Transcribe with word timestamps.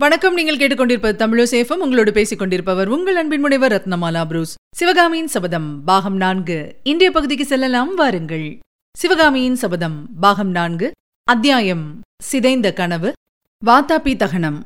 வணக்கம் 0.00 0.34
நீங்கள் 0.34 0.56
கேட்டுக்கொண்டிருப்பது 0.56 1.16
தமிழசேஃபம் 1.18 1.72
உங்களோடு 1.72 2.12
பேசிக் 2.12 2.38
கொண்டிருப்பவர் 2.38 2.88
உங்கள் 2.88 3.16
அன்பின் 3.16 3.40
முனைவர் 3.40 3.72
ரத்னமாலா 3.72 4.24
புரூஸ். 4.24 4.54
சிவகாமியின் 4.76 5.28
சபதம் 5.28 5.84
பாகம் 5.84 6.16
நான்கு. 6.16 6.76
இன்றைய 6.82 7.10
பகுதிக்கு 7.10 7.46
செல்லலாம் 7.46 7.94
வாருங்கள். 7.94 8.58
சிவகாமியின் 8.98 9.56
சபதம் 9.56 10.08
பாகம் 10.20 10.50
நான்கு. 10.50 10.92
அத்தியாயம் 11.24 12.00
சிதைந்த 12.22 12.72
கனவு. 12.72 13.12
வாத்தாபி 13.66 14.16
தகனம். 14.16 14.62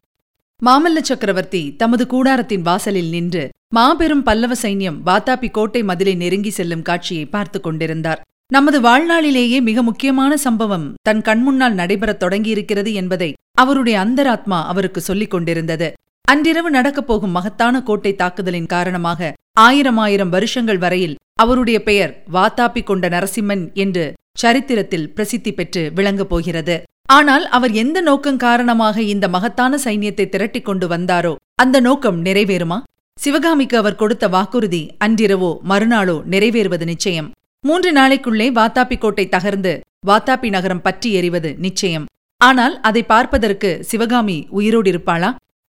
மாமல்ல 0.66 1.00
சக்கரவர்த்தி 1.02 1.76
தமது 1.76 2.04
கூடாரத்தின் 2.04 2.62
வாசலில் 2.62 3.08
நின்று 3.08 3.48
மாபெரும் 3.74 4.22
பல்லவ 4.22 4.54
சைன்யம் 4.62 4.96
வாத்தாபி 5.06 5.50
கோட்டை 5.50 5.82
மதிலை 5.82 6.16
நெருங்கி 6.16 6.50
செல்லும் 6.50 6.82
காட்சியை 6.82 7.26
பார்த்துக் 7.26 7.62
கொண்டிருந்தார். 7.62 8.22
நமது 8.52 8.78
வாழ்நாளிலேயே 8.80 9.58
மிக 9.62 9.82
முக்கியமான 9.82 10.32
சம்பவம் 10.36 10.84
தன் 11.02 11.20
கண்முன்னால் 11.20 11.78
நடைபெறத் 11.78 12.20
தொடங்கியிருக்கிறது 12.22 12.92
என்பதை 12.92 13.28
அவருடைய 13.52 13.96
அந்தராத்மா 14.00 14.58
அவருக்கு 14.72 15.00
சொல்லிக் 15.00 15.30
கொண்டிருந்தது. 15.30 15.88
அன்றிரவு 16.28 16.70
நடக்கப் 16.70 17.06
போகும் 17.06 17.30
மகத்தான 17.30 17.82
கோட்டை 17.82 18.12
தாக்குதலின் 18.14 18.66
காரணமாக 18.66 19.32
ஆயிரம் 19.58 19.96
ஆயிரம் 19.96 20.28
வருஷங்கள் 20.28 20.78
வரையில் 20.78 21.14
அவருடைய 21.42 21.82
பெயர் 21.82 22.12
வாத்தாப்பி 22.32 22.82
கொண்ட 22.84 23.08
நரசிம்மன் 23.08 23.64
என்று 23.74 24.04
சரித்திரத்தில் 24.38 25.10
பிரசித்தி 25.10 25.52
பெற்று 25.52 25.82
விளங்கப் 25.94 26.28
போகிறது. 26.28 26.76
ஆனால் 27.08 27.44
அவர் 27.48 27.72
எந்த 27.72 28.00
நோக்கம் 28.00 28.36
காரணமாக 28.36 29.02
இந்த 29.02 29.28
மகத்தான 29.28 29.78
சைன்யத்தை 29.84 30.26
திரட்டிக் 30.28 30.64
கொண்டு 30.64 30.88
வந்தாரோ 30.88 31.34
அந்த 31.54 31.80
நோக்கம் 31.80 32.24
நிறைவேறுமா? 32.24 32.78
சிவகாமிக்கு 33.18 33.76
அவர் 33.76 34.00
கொடுத்த 34.02 34.28
வாக்குறுதி 34.28 34.82
அன்றிரவோ 35.04 35.50
மறுநாளோ 35.68 36.16
நிறைவேறுவது 36.32 36.84
நிச்சயம். 36.84 37.30
மூன்று 37.64 37.90
நாளைக்குள்ளே 37.92 38.46
வாத்தாப்பி 38.58 38.96
கோட்டை 38.98 39.24
தகர்ந்து 39.28 39.70
வாத்தாப்பி 40.06 40.48
நகரம் 40.48 40.80
பற்றி 40.80 41.12
எறிவது 41.12 41.50
நிச்சயம். 41.58 42.04
ஆனால் 42.40 42.74
அதை 42.80 43.02
பார்ப்பதற்கு 43.02 43.70
சிவகாமி 43.84 44.36
உயிரோடு 44.50 44.90
இருப்பாளா? 44.90 45.30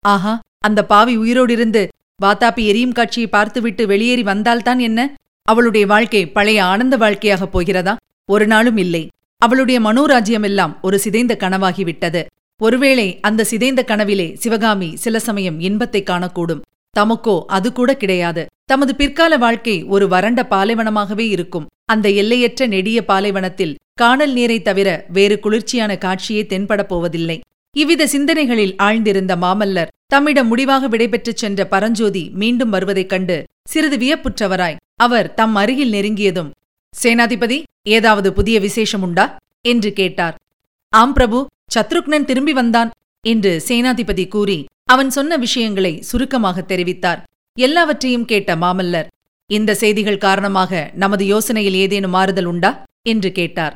ஆஹா 0.06 0.34
அந்த 0.60 0.86
பாவி 0.86 1.14
உயிரோடிருந்து 1.18 1.84
வாத்தாப்பி 2.22 2.64
எரியும் 2.72 2.92
காட்சியை 2.92 3.30
பார்த்துவிட்டு 3.30 3.88
வெளியேறி 3.88 4.24
வந்தால்தான் 4.24 4.80
என்ன? 4.80 5.00
அவளுடைய 5.48 5.88
வாழ்க்கை 5.88 6.24
பழைய 6.30 6.60
ஆனந்த 6.64 6.98
வாழ்க்கையாகப் 6.98 7.52
போகிறதா? 7.52 7.94
ஒரு 8.30 8.48
நாளும் 8.48 8.78
இல்லை. 8.78 9.04
அவளுடைய 9.42 9.80
மனோராஜ்யமெல்லாம் 9.82 10.76
ஒரு 10.82 11.00
சிதைந்த 11.00 11.34
கனவாகிவிட்டது. 11.40 12.24
ஒருவேளை 12.62 13.08
அந்த 13.20 13.48
சிதைந்த 13.52 13.82
கனவிலே 13.84 14.28
சிவகாமி 14.36 14.92
சில 14.96 15.20
சமயம் 15.20 15.60
இன்பத்தை 15.60 16.04
காணக்கூடும். 16.04 16.64
தமக்கோ 16.96 17.38
அது 17.48 17.68
கூட 17.72 17.92
கிடையாது. 17.96 18.46
தமது 18.70 18.96
பிற்கால 18.96 19.38
வாழ்க்கை 19.38 19.84
ஒரு 19.84 20.08
வறண்ட 20.08 20.48
பாலைவனமாகவே 20.50 21.26
இருக்கும். 21.36 21.68
அந்த 21.86 22.10
எல்லையற்ற 22.10 22.66
நெடிய 22.68 23.06
பாலைவனத்தில் 23.06 23.76
காணல் 23.94 24.34
நீரை 24.34 24.62
தவிர 24.62 25.06
வேறு 25.10 25.40
குளிர்ச்சியான 25.40 25.92
காட்சியே 25.96 26.42
தென்படப் 26.46 26.90
போவதில்லை. 26.90 27.38
இவ்வித 27.76 28.08
சிந்தனைகளில் 28.08 28.76
ஆழ்ந்திருந்த 28.76 29.34
மாமல்லர் 29.36 29.92
தம்மிடம் 30.06 30.48
முடிவாக 30.48 30.88
விடைபெற்றுச் 30.88 31.38
சென்ற 31.38 31.68
பரஞ்சோதி 31.68 32.30
மீண்டும் 32.34 32.70
வருவதைக் 32.70 33.10
கண்டு 33.10 33.44
சிறிது 33.68 33.98
வியப்புற்றவராய் 33.98 34.80
அவர் 34.96 35.34
தம் 35.34 35.56
அருகில் 35.56 35.92
நெருங்கியதும் 35.92 36.52
சேனாதிபதி 37.04 37.64
ஏதாவது 37.88 38.34
புதிய 38.34 38.60
விசேஷம் 38.60 39.02
உண்டா? 39.02 39.38
என்று 39.62 39.94
கேட்டார். 39.94 40.36
ஆம் 40.90 41.14
பிரபு 41.14 41.46
சத்ருக்னன் 41.76 42.26
திரும்பி 42.26 42.54
வந்தான் 42.54 42.92
என்று 43.28 43.62
சேனாதிபதி 43.68 44.28
கூறி 44.28 44.66
அவன் 44.84 45.10
சொன்ன 45.10 45.38
விஷயங்களை 45.38 46.02
சுருக்கமாக 46.02 46.64
தெரிவித்தார். 46.68 47.22
எல்லாவற்றையும் 47.58 48.26
கேட்ட 48.26 48.56
மாமல்லர் 48.56 49.08
இந்த 49.50 49.72
செய்திகள் 49.74 50.24
காரணமாக 50.26 50.92
நமது 50.94 51.24
யோசனையில் 51.26 51.78
ஏதேனும் 51.84 52.12
மாறுதல் 52.12 52.46
உண்டா? 52.46 52.72
என்று 53.02 53.32
கேட்டார். 53.32 53.76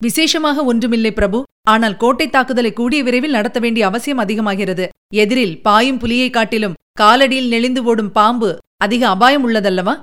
விசேஷமாக 0.00 0.64
ஒன்றுமில்லை 0.64 1.12
பிரபு. 1.12 1.38
ஆனால் 1.62 1.96
கோட்டை 1.96 2.26
தாக்குதலை 2.30 2.72
கூடிய 2.72 3.00
விரைவில் 3.02 3.30
நடத்த 3.30 3.58
வேண்டிய 3.60 3.86
அவசியம் 3.86 4.18
அதிகமாகிறது. 4.18 4.88
எதிரில் 5.14 5.54
பாயும் 5.62 5.98
புலியை 5.98 6.30
காட்டிலும் 6.30 6.76
காலடியில் 7.00 7.48
நெளிந்து 7.48 7.82
ஓடும் 7.84 8.12
பாம்பு 8.12 8.50
அதிக 8.76 9.08
அபாயம் 9.08 9.44
உள்ளதல்லவா? 9.48 9.94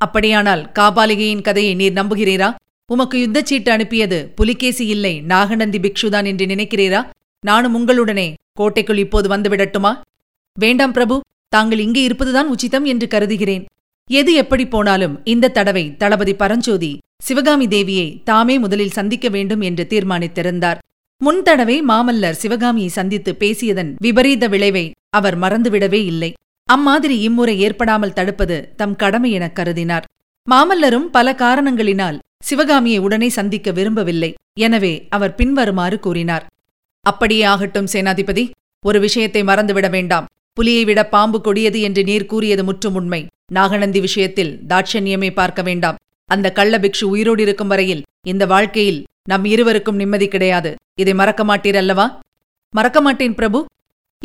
அப்படியானால் 0.00 0.62
காபாலிகையின் 0.78 1.46
கதையை 1.48 1.74
நீர் 1.74 1.92
நம்புகிறீரா? 1.92 2.48
உமக்கு 2.90 3.16
யுத்தச்சீட்டு 3.18 3.70
அனுப்பியது 3.70 4.18
புலிகேசி 4.34 4.86
இல்லை 4.86 5.14
நாகநந்தி 5.20 5.78
பிக்ஷுதான் 5.78 6.26
என்று 6.32 6.46
நினைக்கிறீரா? 6.46 7.02
நானும் 7.44 7.74
உங்களுடனே 7.74 8.28
கோட்டைக்குள் 8.52 8.98
இப்போது 8.98 9.28
வந்துவிடட்டுமா? 9.36 9.94
வேண்டாம் 10.56 10.92
பிரபு. 10.92 11.20
தாங்கள் 11.56 11.84
இங்கே 11.86 12.02
இருப்பதுதான் 12.08 12.50
உச்சிதம் 12.54 12.86
என்று 12.92 13.06
கருதுகிறேன். 13.14 13.64
எது 14.10 14.32
எப்படி 14.40 14.64
போனாலும் 14.66 15.14
இந்த 15.32 15.52
தடவை 15.58 15.84
தளபதி 16.00 16.34
பரஞ்சோதி 16.42 16.90
சிவகாமி 17.26 17.66
தேவியை 17.66 18.08
தாமே 18.30 18.54
முதலில் 18.64 18.96
சந்திக்க 18.98 19.26
வேண்டும் 19.36 19.62
என்று 19.68 19.84
தீர்மானித்திருந்தார். 19.92 20.80
முன்தடவை 21.20 21.76
மாமல்லர் 21.90 22.40
சிவகாமியை 22.42 22.90
சந்தித்து 22.96 23.32
பேசியதன் 23.42 23.90
விபரீத 24.04 24.44
விளைவை 24.54 24.84
அவர் 25.18 25.36
மறந்துவிடவே 25.38 26.00
இல்லை. 26.12 26.30
அம்மாதிரி 26.68 27.16
இம்முறை 27.26 27.54
ஏற்படாமல் 27.66 28.16
தடுப்பது 28.18 28.56
தம் 28.80 28.96
கடமை 29.02 29.30
எனக் 29.38 29.56
கருதினார். 29.58 30.06
மாமல்லரும் 30.46 31.08
பல 31.16 31.34
காரணங்களினால் 31.42 32.18
சிவகாமியை 32.48 32.98
உடனே 33.06 33.28
சந்திக்க 33.38 33.70
விரும்பவில்லை. 33.70 34.30
எனவே 34.58 34.94
அவர் 35.16 35.36
பின்வருமாறு 35.40 35.96
கூறினார். 36.00 36.44
அப்படியே 37.06 37.44
ஆகட்டும் 37.52 37.90
சேனாதிபதி. 37.92 38.44
ஒரு 38.84 38.98
விஷயத்தை 39.00 39.42
மறந்துவிட 39.42 39.86
வேண்டாம். 39.90 40.26
புலியை 40.56 40.84
விட 40.84 41.06
பாம்பு 41.06 41.40
கொடியது 41.40 41.80
என்று 41.80 42.04
நீர் 42.04 42.26
கூறியது 42.26 42.64
முற்றும் 42.64 42.94
உண்மை. 42.94 43.26
நாகநந்தி 43.52 44.00
விஷயத்தில் 44.00 44.60
தாட்சண்யமே 44.68 45.30
பார்க்க 45.30 45.62
வேண்டாம். 45.62 45.96
அந்த 46.24 46.52
கள்ள 46.52 46.78
பிக்ஷு 46.78 47.04
உயிரோடு 47.04 47.42
இருக்கும் 47.42 47.68
வரையில் 47.68 48.02
இந்த 48.26 48.46
வாழ்க்கையில் 48.46 49.04
நம் 49.24 49.44
இருவருக்கும் 49.44 49.96
நிம்மதி 49.96 50.28
கிடையாது. 50.28 50.74
இதை 50.94 51.14
மறக்க 51.14 51.44
மாட்டீர் 51.44 51.76
அல்லவா 51.76 52.20
மறக்க 52.70 53.00
மாட்டேன் 53.00 53.34
பிரபு. 53.34 53.66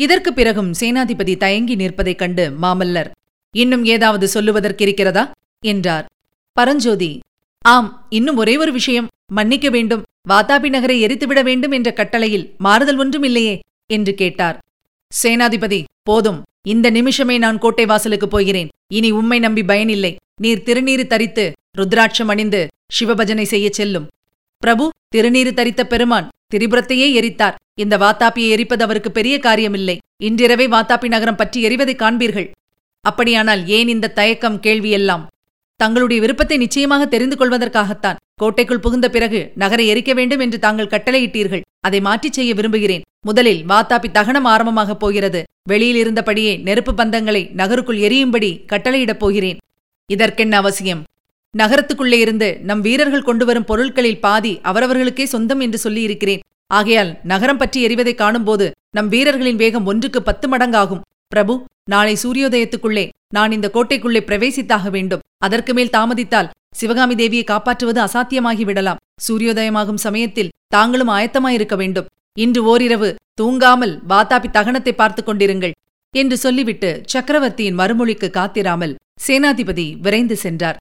இதற்குப் 0.00 0.34
பிறகும் 0.34 0.72
சேனாதிபதி 0.80 1.36
தயங்கி 1.36 1.76
நிற்பதைக் 1.76 2.18
கண்டு 2.18 2.56
மாமல்லர் 2.62 3.10
இன்னும் 3.50 3.84
ஏதாவது 3.84 4.28
சொல்லுவதற்கிருக்கிறதா 4.34 5.30
என்றார். 5.60 6.08
பரஞ்சோதி 6.52 7.20
ஆம் 7.60 8.06
இன்னும் 8.08 8.36
ஒரே 8.36 8.56
ஒரு 8.56 8.72
விஷயம். 8.72 9.08
மன்னிக்க 9.26 9.70
வேண்டும். 9.70 10.02
வாதாபி 10.28 10.68
நகரை 10.68 11.06
எரித்துவிட 11.06 11.42
வேண்டும் 11.42 11.70
என்ற 11.70 11.92
கட்டளையில் 11.92 12.54
மாறுதல் 12.58 12.98
ஒன்றும் 12.98 13.22
இல்லையே 13.22 13.60
என்று 13.86 14.14
கேட்டார். 14.14 14.58
சேனாதிபதி 15.20 15.80
போதும். 16.02 16.40
இந்த 16.68 16.86
நிமிஷமே 16.90 17.36
நான் 17.38 17.58
கோட்டை 17.58 17.86
வாசலுக்கு 17.86 18.28
போகிறேன். 18.28 18.68
இனி 18.94 19.10
உம்மை 19.10 19.38
நம்பி 19.38 19.62
பயனில்லை. 19.64 20.12
நீர் 20.42 20.64
திருநீறு 20.66 21.06
தரித்து 21.06 21.44
ருத்ராட்சம் 21.78 22.30
அணிந்து 22.34 22.60
சிவபஜனை 22.96 23.44
செய்யச் 23.44 23.78
செல்லும். 23.78 24.06
பிரபு 24.62 24.84
திருநீறு 25.14 25.52
தரித்த 25.58 25.82
பெருமான் 25.84 26.28
திரிபுரத்தையே 26.54 27.08
எரித்தார். 27.18 27.58
இந்த 27.82 27.94
வாத்தாப்பியை 27.98 28.48
எரிப்பது 28.54 28.82
அவருக்கு 28.84 29.10
பெரிய 29.10 29.34
காரியமில்லை. 29.38 29.96
இன்றிரவே 30.24 30.66
வாத்தாப்பி 30.74 31.08
நகரம் 31.14 31.36
பற்றி 31.36 31.58
எரிவதை 31.68 31.94
காண்பீர்கள். 31.96 32.48
அப்படியானால் 33.04 33.62
ஏன் 33.78 33.88
இந்த 33.88 34.12
தயக்கம் 34.18 34.60
கேள்வியெல்லாம் 34.66 35.24
தங்களுடைய 35.80 36.18
விருப்பத்தை 36.22 36.56
நிச்சயமாக 36.56 37.06
தெரிந்து 37.06 37.36
கொள்வதற்காகத்தான். 37.36 38.20
கோட்டைக்குள் 38.40 38.84
புகுந்த 38.84 39.06
பிறகு 39.10 39.40
நகரை 39.62 39.84
எரிக்க 39.92 40.12
வேண்டும் 40.14 40.38
என்று 40.38 40.58
தாங்கள் 40.58 40.92
கட்டளையிட்டீர்கள். 40.94 41.64
அதை 41.86 42.00
மாற்றிச் 42.00 42.32
செய்ய 42.32 42.54
விரும்புகிறேன். 42.54 43.02
முதலில் 43.26 43.64
வாத்தாப்பி 43.68 44.10
தகனம் 44.10 44.46
ஆரம்பமாகப் 44.46 45.00
போகிறது. 45.00 45.42
வெளியில் 45.62 45.98
இருந்தபடியே 46.02 46.62
நெருப்பு 46.62 46.94
பந்தங்களை 46.94 47.50
நகருக்குள் 47.52 47.98
எரியும்படி 47.98 48.64
கட்டளையிடப் 48.72 49.18
போகிறேன். 49.18 49.58
இதற்கென்ன 50.12 50.56
அவசியம்? 50.56 51.02
நகரத்துக்குள்ளே 51.58 52.18
இருந்து 52.24 52.58
நம் 52.62 52.80
வீரர்கள் 52.80 53.22
கொண்டு 53.22 53.44
வரும் 53.44 53.64
பொருட்களில் 53.64 54.20
பாதி 54.20 54.60
அவரவர்களுக்கே 54.62 55.24
சொந்தம் 55.24 55.60
என்று 55.60 55.78
சொல்லியிருக்கிறேன். 55.78 56.40
ஆகையால் 56.66 57.18
நகரம் 57.24 57.56
பற்றி 57.56 57.86
எரிவதை 57.86 58.14
காணும்போது 58.14 58.72
நம் 58.90 59.08
வீரர்களின் 59.08 59.56
வேகம் 59.56 59.86
ஒன்றுக்கு 59.86 60.22
பத்து 60.22 60.48
மடங்காகும். 60.48 61.04
பிரபு 61.28 61.64
நாளை 61.84 62.16
சூரியோதயத்துக்குள்ளே 62.22 63.08
நான் 63.28 63.52
இந்த 63.52 63.70
கோட்டைக்குள்ளே 63.74 64.22
பிரவேசித்தாக 64.28 64.90
வேண்டும். 64.90 65.20
அதற்கு 65.38 65.74
மேல் 65.74 65.94
தாமதித்தால் 65.96 66.50
சிவகாமி 66.74 67.14
தேவியை 67.14 67.44
காப்பாற்றுவது 67.44 68.00
அசாத்தியமாகி 68.00 68.62
விடலாம். 68.62 68.98
சூரியோதயமாகும் 69.28 70.02
சமயத்தில் 70.06 70.52
தாங்களும் 70.68 71.08
ஆயத்தமாயிருக்க 71.08 71.76
வேண்டும். 71.76 72.06
இன்று 72.38 72.60
ஓரிரவு 72.64 73.14
தூங்காமல் 73.40 73.98
வாத்தாபி 74.08 74.48
தகனத்தை 74.52 74.92
பார்த்துக் 74.92 75.28
கொண்டிருங்கள் 75.28 75.72
என்று 76.10 76.36
சொல்லிவிட்டு 76.36 77.00
சக்கரவர்த்தியின் 77.04 77.78
மறுமொழிக்கு 77.78 78.28
காத்திராமல் 78.30 78.94
சேனாதிபதி 79.26 79.96
விரைந்து 80.00 80.36
சென்றார். 80.36 80.78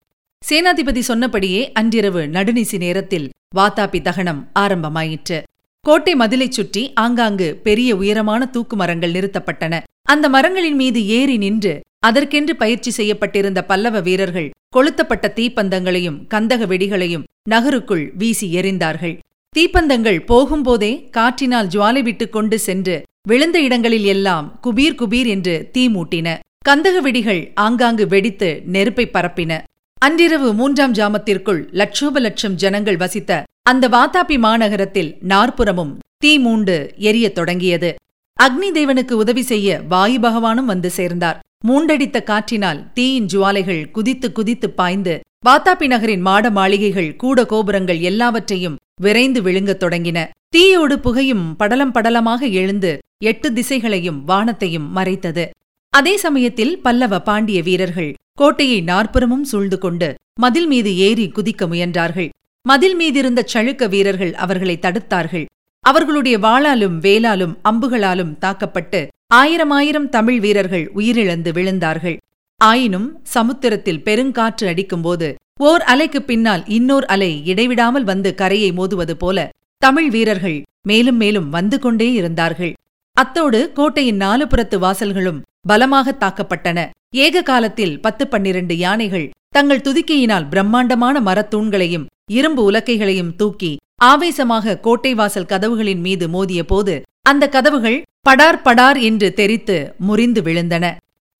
சேனாதிபதி 0.50 1.00
சொன்னபடியே 1.00 1.72
அன்றிரவு 1.72 2.22
நடுநிசி 2.22 2.78
நேரத்தில் 2.78 3.30
வாத்தாபி 3.56 4.02
தகனம் 4.02 4.50
ஆரம்பமாயிற்று. 4.60 5.42
கோட்டை 5.82 6.16
மதிலைச் 6.16 6.52
சுற்றி 6.52 6.94
ஆங்காங்கு 6.94 7.60
பெரிய 7.64 7.96
உயரமான 7.96 8.46
தூக்கு 8.46 8.76
மரங்கள் 8.76 9.12
நிறுத்தப்பட்டன. 9.12 9.80
அந்த 10.04 10.30
மரங்களின் 10.30 10.76
மீது 10.76 11.08
ஏறி 11.08 11.38
நின்று 11.38 11.82
அதற்கென்று 12.00 12.56
பயிற்சி 12.56 12.92
செய்யப்பட்டிருந்த 12.92 13.64
பல்லவ 13.64 14.00
வீரர்கள் 14.00 14.52
கொளுத்தப்பட்ட 14.76 15.28
தீப்பந்தங்களையும் 15.36 16.22
கந்தக 16.34 16.66
வெடிகளையும் 16.68 17.24
நகருக்குள் 17.50 18.12
வீசி 18.16 18.56
எறிந்தார்கள். 18.56 19.20
தீப்பந்தங்கள் 19.58 20.20
போகும்போதே 20.28 21.10
காற்றினால் 21.10 21.68
ஜுவாலை 21.68 22.02
விட்டுக் 22.02 22.32
கொண்டு 22.32 22.60
சென்று 22.60 23.04
விழுந்த 23.28 23.62
இடங்களில் 23.62 24.04
எல்லாம் 24.04 24.60
குபீர் 24.64 24.96
குபீர் 25.02 25.26
என்று 25.26 25.70
தீ 25.72 25.90
மூட்டின. 25.90 26.28
கந்தக 26.70 26.98
வெடிகள் 27.04 27.42
ஆங்காங்கு 27.56 28.08
வெடித்து 28.08 28.62
நெருப்பை 28.66 29.06
பரப்பின. 29.08 29.62
அன்றிரவு 30.00 30.54
மூன்றாம் 30.54 30.94
ஜாமத்திற்குள் 30.94 31.72
லட்சோப 31.72 32.20
லட்சம் 32.20 32.56
ஜனங்கள் 32.56 32.98
வசித்த 32.98 33.44
அந்த 33.62 33.90
வாத்தாபி 33.90 34.38
மாநகரத்தில் 34.38 35.12
நாற்புறமும் 35.22 35.98
தீ 36.18 36.38
மூண்டு 36.38 36.94
எரியத் 36.98 37.36
தொடங்கியது. 37.36 37.96
அக்னி 38.40 38.70
தேவனுக்கு 38.74 39.12
உதவி 39.12 39.42
செய்ய 39.42 39.82
வாயு 39.88 40.20
பகவானும் 40.20 40.72
வந்து 40.74 40.90
சேர்ந்தார். 40.90 41.40
மூண்டடித்த 41.68 42.24
காற்றினால் 42.24 42.94
தீயின் 42.94 43.28
ஜுவாலைகள் 43.34 43.92
குதித்து 43.92 44.32
குதித்து 44.32 44.70
பாய்ந்து 44.70 45.20
வாத்தாப்பி 45.46 45.88
நகரின் 45.88 46.22
மாட 46.22 46.50
மாளிகைகள் 46.50 47.16
கூட 47.16 47.46
கோபுரங்கள் 47.46 48.00
எல்லாவற்றையும் 48.00 48.78
விரைந்து 49.02 49.42
விழுங்கத் 49.42 49.82
தொடங்கின. 49.84 50.20
தீயோடு 50.56 50.96
புகையும் 51.06 51.46
படலம் 51.56 51.94
படலமாக 51.94 52.42
எழுந்து 52.52 52.92
எட்டு 53.24 53.48
திசைகளையும் 53.52 54.20
வானத்தையும் 54.26 54.88
மறைத்தது. 54.96 55.46
அதே 55.94 56.14
சமயத்தில் 56.18 56.74
பல்லவ 56.80 57.20
பாண்டிய 57.20 57.62
வீரர்கள் 57.62 58.12
கோட்டையை 58.34 58.82
நாற்புறமும் 58.82 59.48
சூழ்ந்து 59.52 59.78
கொண்டு 59.78 60.10
மதில் 60.40 60.68
மீது 60.68 60.92
ஏறி 60.98 61.26
குதிக்க 61.28 61.64
முயன்றார்கள். 61.68 62.30
மதில் 62.66 62.96
மீதிருந்த 63.00 63.42
சழுக்க 63.54 63.90
வீரர்கள் 63.90 64.34
அவர்களை 64.44 64.76
தடுத்தார்கள். 64.82 65.46
அவர்களுடைய 65.86 66.36
வாளாலும் 66.40 66.98
வேலாலும் 67.06 67.54
அம்புகளாலும் 67.70 68.34
தாக்கப்பட்டு 68.38 69.00
ஆயிரம் 69.34 69.74
ஆயிரம் 69.80 70.10
தமிழ் 70.10 70.40
வீரர்கள் 70.40 70.86
உயிரிழந்து 70.96 71.52
விழுந்தார்கள். 71.58 72.18
ஆயினும் 72.62 73.08
சமுத்திரத்தில் 73.36 74.04
பெருங்காற்று 74.06 74.66
அடிக்கும்போது 74.68 75.28
ஓர் 75.70 75.84
அலைக்கு 75.92 76.20
பின்னால் 76.30 76.62
இன்னோர் 76.76 77.06
அலை 77.14 77.32
இடைவிடாமல் 77.52 78.06
வந்து 78.12 78.30
கரையை 78.36 78.70
மோதுவது 78.78 79.14
போல 79.24 79.38
தமிழ் 79.82 80.08
வீரர்கள் 80.10 80.60
மேலும் 80.90 81.20
மேலும் 81.22 81.50
வந்து 81.50 81.78
கொண்டே 81.80 82.08
இருந்தார்கள். 82.14 82.72
அத்தோடு 83.18 83.60
கோட்டையின் 83.78 84.20
நாலு 84.24 84.46
புறத்து 84.48 84.78
வாசல்களும் 84.80 85.40
பலமாக 85.70 86.16
தாக்கப்பட்டன. 86.24 86.80
ஏக 87.26 87.44
காலத்தில் 87.50 87.94
பத்து 88.00 88.24
பன்னிரண்டு 88.28 88.76
யானைகள் 88.78 89.28
தங்கள் 89.50 89.84
துதிக்கையினால் 89.88 90.50
பிரம்மாண்டமான 90.54 91.16
மரத்தூண்களையும் 91.20 92.08
இரும்பு 92.38 92.64
உலக்கைகளையும் 92.72 93.36
தூக்கி 93.36 93.72
ஆவேசமாக 94.12 94.78
கோட்டை 94.88 95.14
வாசல் 95.14 95.50
கதவுகளின் 95.54 96.04
மீது 96.08 96.28
மோதிய 96.36 96.62
போது 96.66 96.96
அந்த 97.30 97.50
கதவுகள் 97.56 98.00
படார் 98.28 98.62
படார் 98.62 99.00
என்று 99.10 99.28
தெரித்து 99.34 99.78
முறிந்து 100.08 100.42
விழுந்தன. 100.42 100.86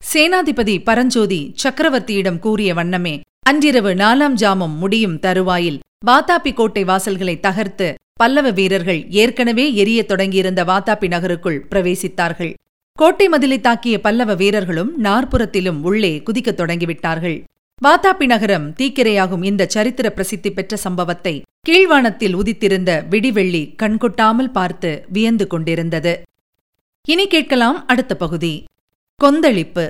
சேனாதிபதி 0.02 0.78
பரஞ்சோதி 0.88 1.42
சக்கரவர்த்தியிடம் 1.64 2.42
கூறிய 2.46 2.72
வண்ணமே 2.74 3.16
அன்றிரவு 3.44 3.92
நாலாம் 3.94 4.34
ஜாமம் 4.34 4.76
முடியும் 4.76 5.20
தருவாயில் 5.20 5.80
வாத்தாப்பி 6.06 6.54
கோட்டை 6.54 6.84
வாசல்களை 6.84 7.40
தகர்த்து 7.40 7.96
பல்லவ 8.14 8.52
வீரர்கள் 8.52 9.10
ஏற்கனவே 9.10 9.74
எரிய 9.74 10.06
தொடங்கியிருந்த 10.06 10.64
வாத்தாப்பி 10.64 11.08
நகருக்குள் 11.08 11.66
பிரவேசித்தார்கள். 11.72 12.54
கோட்டை 12.94 13.28
மதிலை 13.30 13.58
தாக்கிய 13.60 13.98
பல்லவ 13.98 14.36
வீரர்களும் 14.36 14.92
நாற்புறத்திலும் 15.04 15.80
உள்ளே 15.82 16.22
குதிக்கத் 16.26 16.60
தொடங்கிவிட்டார்கள். 16.60 17.44
வாத்தாப்பி 17.82 18.26
நகரம் 18.26 18.68
தீக்கிரையாகும் 18.80 19.44
இந்த 19.44 19.66
சரித்திர 19.66 20.10
பிரசித்தி 20.10 20.52
பெற்ற 20.52 20.78
சம்பவத்தை 20.78 21.42
கீழ்வானத்தில் 21.70 22.36
உதித்திருந்த 22.36 23.04
விடிவெள்ளி 23.10 23.64
கண்கொட்டாமல் 23.84 24.52
பார்த்து 24.52 25.06
வியந்து 25.10 25.48
கொண்டிருந்தது. 25.48 26.22
இனி 27.08 27.28
கேட்கலாம் 27.28 27.88
அடுத்த 27.88 28.16
பகுதி. 28.16 28.66
கொந்தளிப்பு. 29.22 29.88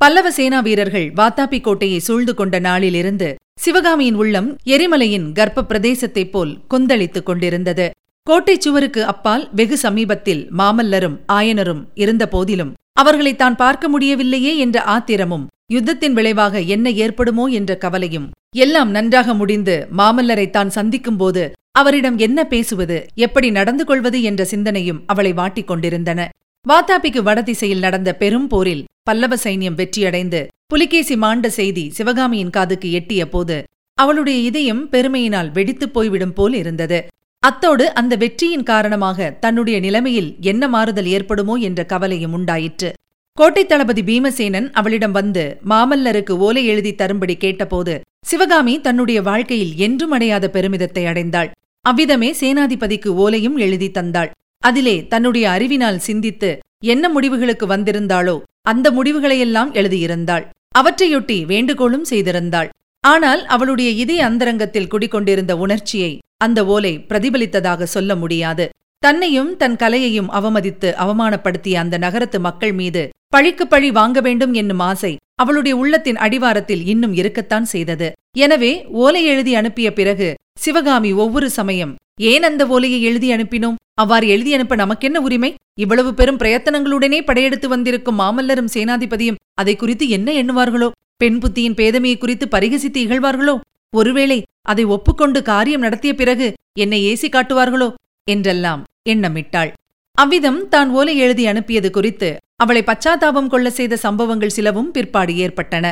பல்லவ 0.00 0.28
சேனா 0.30 0.58
வீரர்கள் 0.60 1.06
வாத்தாபி 1.16 1.58
கோட்டையை 1.60 1.98
சூழ்ந்து 1.98 2.32
கொண்ட 2.34 2.58
நாளிலிருந்து 2.58 3.28
சிவகாமியின் 3.60 4.14
உள்ளம் 4.14 4.48
எரிமலையின் 4.66 5.26
கர்ப்ப 5.32 5.64
பிரதேசத்தைப் 5.64 6.30
போல் 6.30 6.52
கொந்தளித்துக் 6.68 7.26
கொண்டிருந்தது. 7.26 7.86
கோட்டைச் 8.26 8.60
சுவருக்கு 8.60 9.02
அப்பால் 9.04 9.44
வெகு 9.52 9.76
சமீபத்தில் 9.76 10.42
மாமல்லரும் 10.58 11.16
ஆயனரும் 11.32 11.82
இருந்த 11.94 12.24
போதிலும் 12.28 12.72
அவர்களை 12.92 13.32
தான் 13.36 13.56
பார்க்க 13.56 13.88
முடியவில்லையே 13.88 14.52
என்ற 14.56 14.78
ஆத்திரமும் 14.94 15.44
யுத்தத்தின் 15.72 16.12
விளைவாக 16.12 16.60
என்ன 16.74 16.90
ஏற்படுமோ 17.04 17.44
என்ற 17.50 17.74
கவலையும் 17.76 18.26
எல்லாம் 18.56 18.90
நன்றாக 18.90 19.34
முடிந்து 19.34 19.74
மாமல்லரை 19.96 20.46
தான் 20.50 20.70
சந்திக்கும்போது 20.70 21.42
அவரிடம் 21.72 22.18
என்ன 22.18 22.38
பேசுவது 22.44 22.96
எப்படி 23.16 23.50
நடந்து 23.50 23.84
கொள்வது 23.84 24.20
என்ற 24.22 24.44
சிந்தனையும் 24.44 25.02
அவளை 25.06 25.32
வாட்டிக் 25.32 25.70
கொண்டிருந்தன. 25.70 26.20
வாத்தாப்பிக்கு 26.66 27.20
வடதிசையில் 27.22 27.78
நடந்த 27.78 28.10
பெரும் 28.14 28.48
போரில் 28.48 28.82
பல்லவ 29.10 29.36
சைன்யம் 29.44 29.78
வெற்றியடைந்து 29.80 30.40
புலிகேசி 30.66 31.14
மாண்ட 31.16 31.46
செய்தி 31.50 31.84
சிவகாமியின் 31.96 32.52
காதுக்கு 32.56 32.88
எட்டிய 32.98 33.22
போது 33.28 33.56
அவளுடைய 33.98 34.38
இதயம் 34.40 34.82
பெருமையினால் 34.90 35.48
வெடித்துப் 35.52 35.94
போய்விடும் 35.94 36.32
போல் 36.32 36.54
இருந்தது. 36.54 36.98
அத்தோடு 37.42 37.84
அந்த 37.94 38.14
வெற்றியின் 38.16 38.62
காரணமாக 38.62 39.28
தன்னுடைய 39.40 39.76
நிலைமையில் 39.80 40.30
என்ன 40.40 40.62
மாறுதல் 40.68 41.08
ஏற்படுமோ 41.16 41.54
என்ற 41.68 41.80
கவலையும் 41.84 42.34
உண்டாயிற்று. 42.38 42.90
கோட்டை 43.38 43.64
தளபதி 43.66 44.02
பீமசேனன் 44.02 44.68
அவளிடம் 44.72 45.14
வந்து 45.18 45.44
மாமல்லருக்கு 45.68 46.34
ஓலை 46.46 46.62
எழுதி 46.66 46.92
தரும்படி 46.94 47.36
கேட்டபோது 47.36 47.94
சிவகாமி 48.26 48.74
தன்னுடைய 48.80 49.18
வாழ்க்கையில் 49.22 49.74
என்றும் 49.86 50.10
அடையாத 50.10 50.50
பெருமிதத்தை 50.52 51.04
அடைந்தாள். 51.04 51.50
அவ்விதமே 51.84 52.30
சேனாதிபதிக்கு 52.40 53.12
ஓலையும் 53.24 53.58
எழுதி 53.58 53.90
தந்தாள். 53.90 54.30
அதிலே 54.62 54.96
தன்னுடைய 55.06 55.44
அறிவினால் 55.50 56.04
சிந்தித்து 56.08 56.50
என்ன 56.84 57.04
முடிவுகளுக்கு 57.08 57.66
வந்திருந்தாளோ 57.66 58.36
அந்த 58.66 58.86
முடிவுகளையெல்லாம் 58.90 59.70
எழுதியிருந்தாள். 59.72 60.44
அவற்றையொட்டி 60.78 61.38
வேண்டுகோளும் 61.52 62.08
செய்திருந்தாள். 62.10 62.68
ஆனால் 63.04 63.42
அவளுடைய 63.54 63.90
இதய 64.02 64.20
அந்தரங்கத்தில் 64.24 64.90
குடிக்கொண்டிருந்த 64.92 65.52
உணர்ச்சியை 65.64 66.12
அந்த 66.44 66.58
ஓலை 66.74 66.92
பிரதிபலித்ததாக 67.08 67.86
சொல்ல 67.94 68.14
முடியாது. 68.16 68.64
தன்னையும் 69.02 69.50
தன் 69.56 69.76
கலையையும் 69.82 70.30
அவமதித்து 70.38 70.88
அவமானப்படுத்திய 71.04 71.76
அந்த 71.82 71.98
நகரத்து 71.98 72.38
மக்கள் 72.46 72.74
மீது 72.80 73.02
பழிக்கு 73.34 73.64
பழி 73.66 73.90
வாங்க 73.98 74.18
வேண்டும் 74.26 74.54
என்னும் 74.60 74.82
ஆசை 74.90 75.12
அவளுடைய 75.42 75.74
உள்ளத்தின் 75.82 76.18
அடிவாரத்தில் 76.24 76.82
இன்னும் 76.92 77.14
இருக்கத்தான் 77.20 77.66
செய்தது. 77.72 78.08
எனவே 78.44 78.72
ஓலை 79.04 79.22
எழுதி 79.32 79.52
அனுப்பிய 79.60 79.88
பிறகு 79.92 80.28
சிவகாமி 80.64 81.10
ஒவ்வொரு 81.24 81.48
சமயம் 81.58 81.94
ஏன் 82.30 82.46
அந்த 82.48 82.62
ஓலையை 82.74 82.98
எழுதி 83.08 83.28
அனுப்பினோம்? 83.36 83.78
அவ்வாறு 84.00 84.26
எழுதி 84.28 84.50
அனுப்ப 84.54 84.74
நமக்கென்ன 84.74 85.18
உரிமை? 85.20 85.50
இவ்வளவு 85.74 86.10
பெரும் 86.14 86.38
பிரயத்தனங்களுடனே 86.38 87.18
படையெடுத்து 87.24 87.68
வந்திருக்கும் 87.68 88.18
மாமல்லரும் 88.18 88.72
சேனாதிபதியும் 88.74 89.40
அதை 89.54 89.74
குறித்து 89.76 90.08
என்ன 90.08 90.28
எண்ணுவார்களோ? 90.32 90.88
பெண் 91.16 91.38
புத்தியின் 91.42 91.76
பேதமையை 91.80 92.18
குறித்து 92.18 92.46
பரிகசித்து 92.48 92.98
இகழ்வார்களோ? 93.06 93.54
ஒருவேளை 93.92 94.38
அதை 94.62 94.84
ஒப்புக்கொண்டு 94.84 95.40
காரியம் 95.42 95.80
நடத்திய 95.80 96.12
பிறகு 96.14 96.46
என்னை 96.78 97.00
ஏசி 97.10 97.28
காட்டுவார்களோ? 97.28 97.88
என்றெல்லாம் 98.28 98.82
எண்ணமிட்டாள். 99.08 99.70
அவ்விதம் 100.18 100.60
தான் 100.68 100.90
ஓலை 100.90 101.14
எழுதி 101.16 101.44
அனுப்பியது 101.46 101.90
குறித்து 101.90 102.28
அவளை 102.56 102.82
பச்சாத்தாபம் 102.86 103.46
கொள்ள 103.46 103.68
செய்த 103.70 103.94
சம்பவங்கள் 103.96 104.56
சிலவும் 104.56 104.90
பிற்பாடு 104.90 105.34
ஏற்பட்டன. 105.36 105.86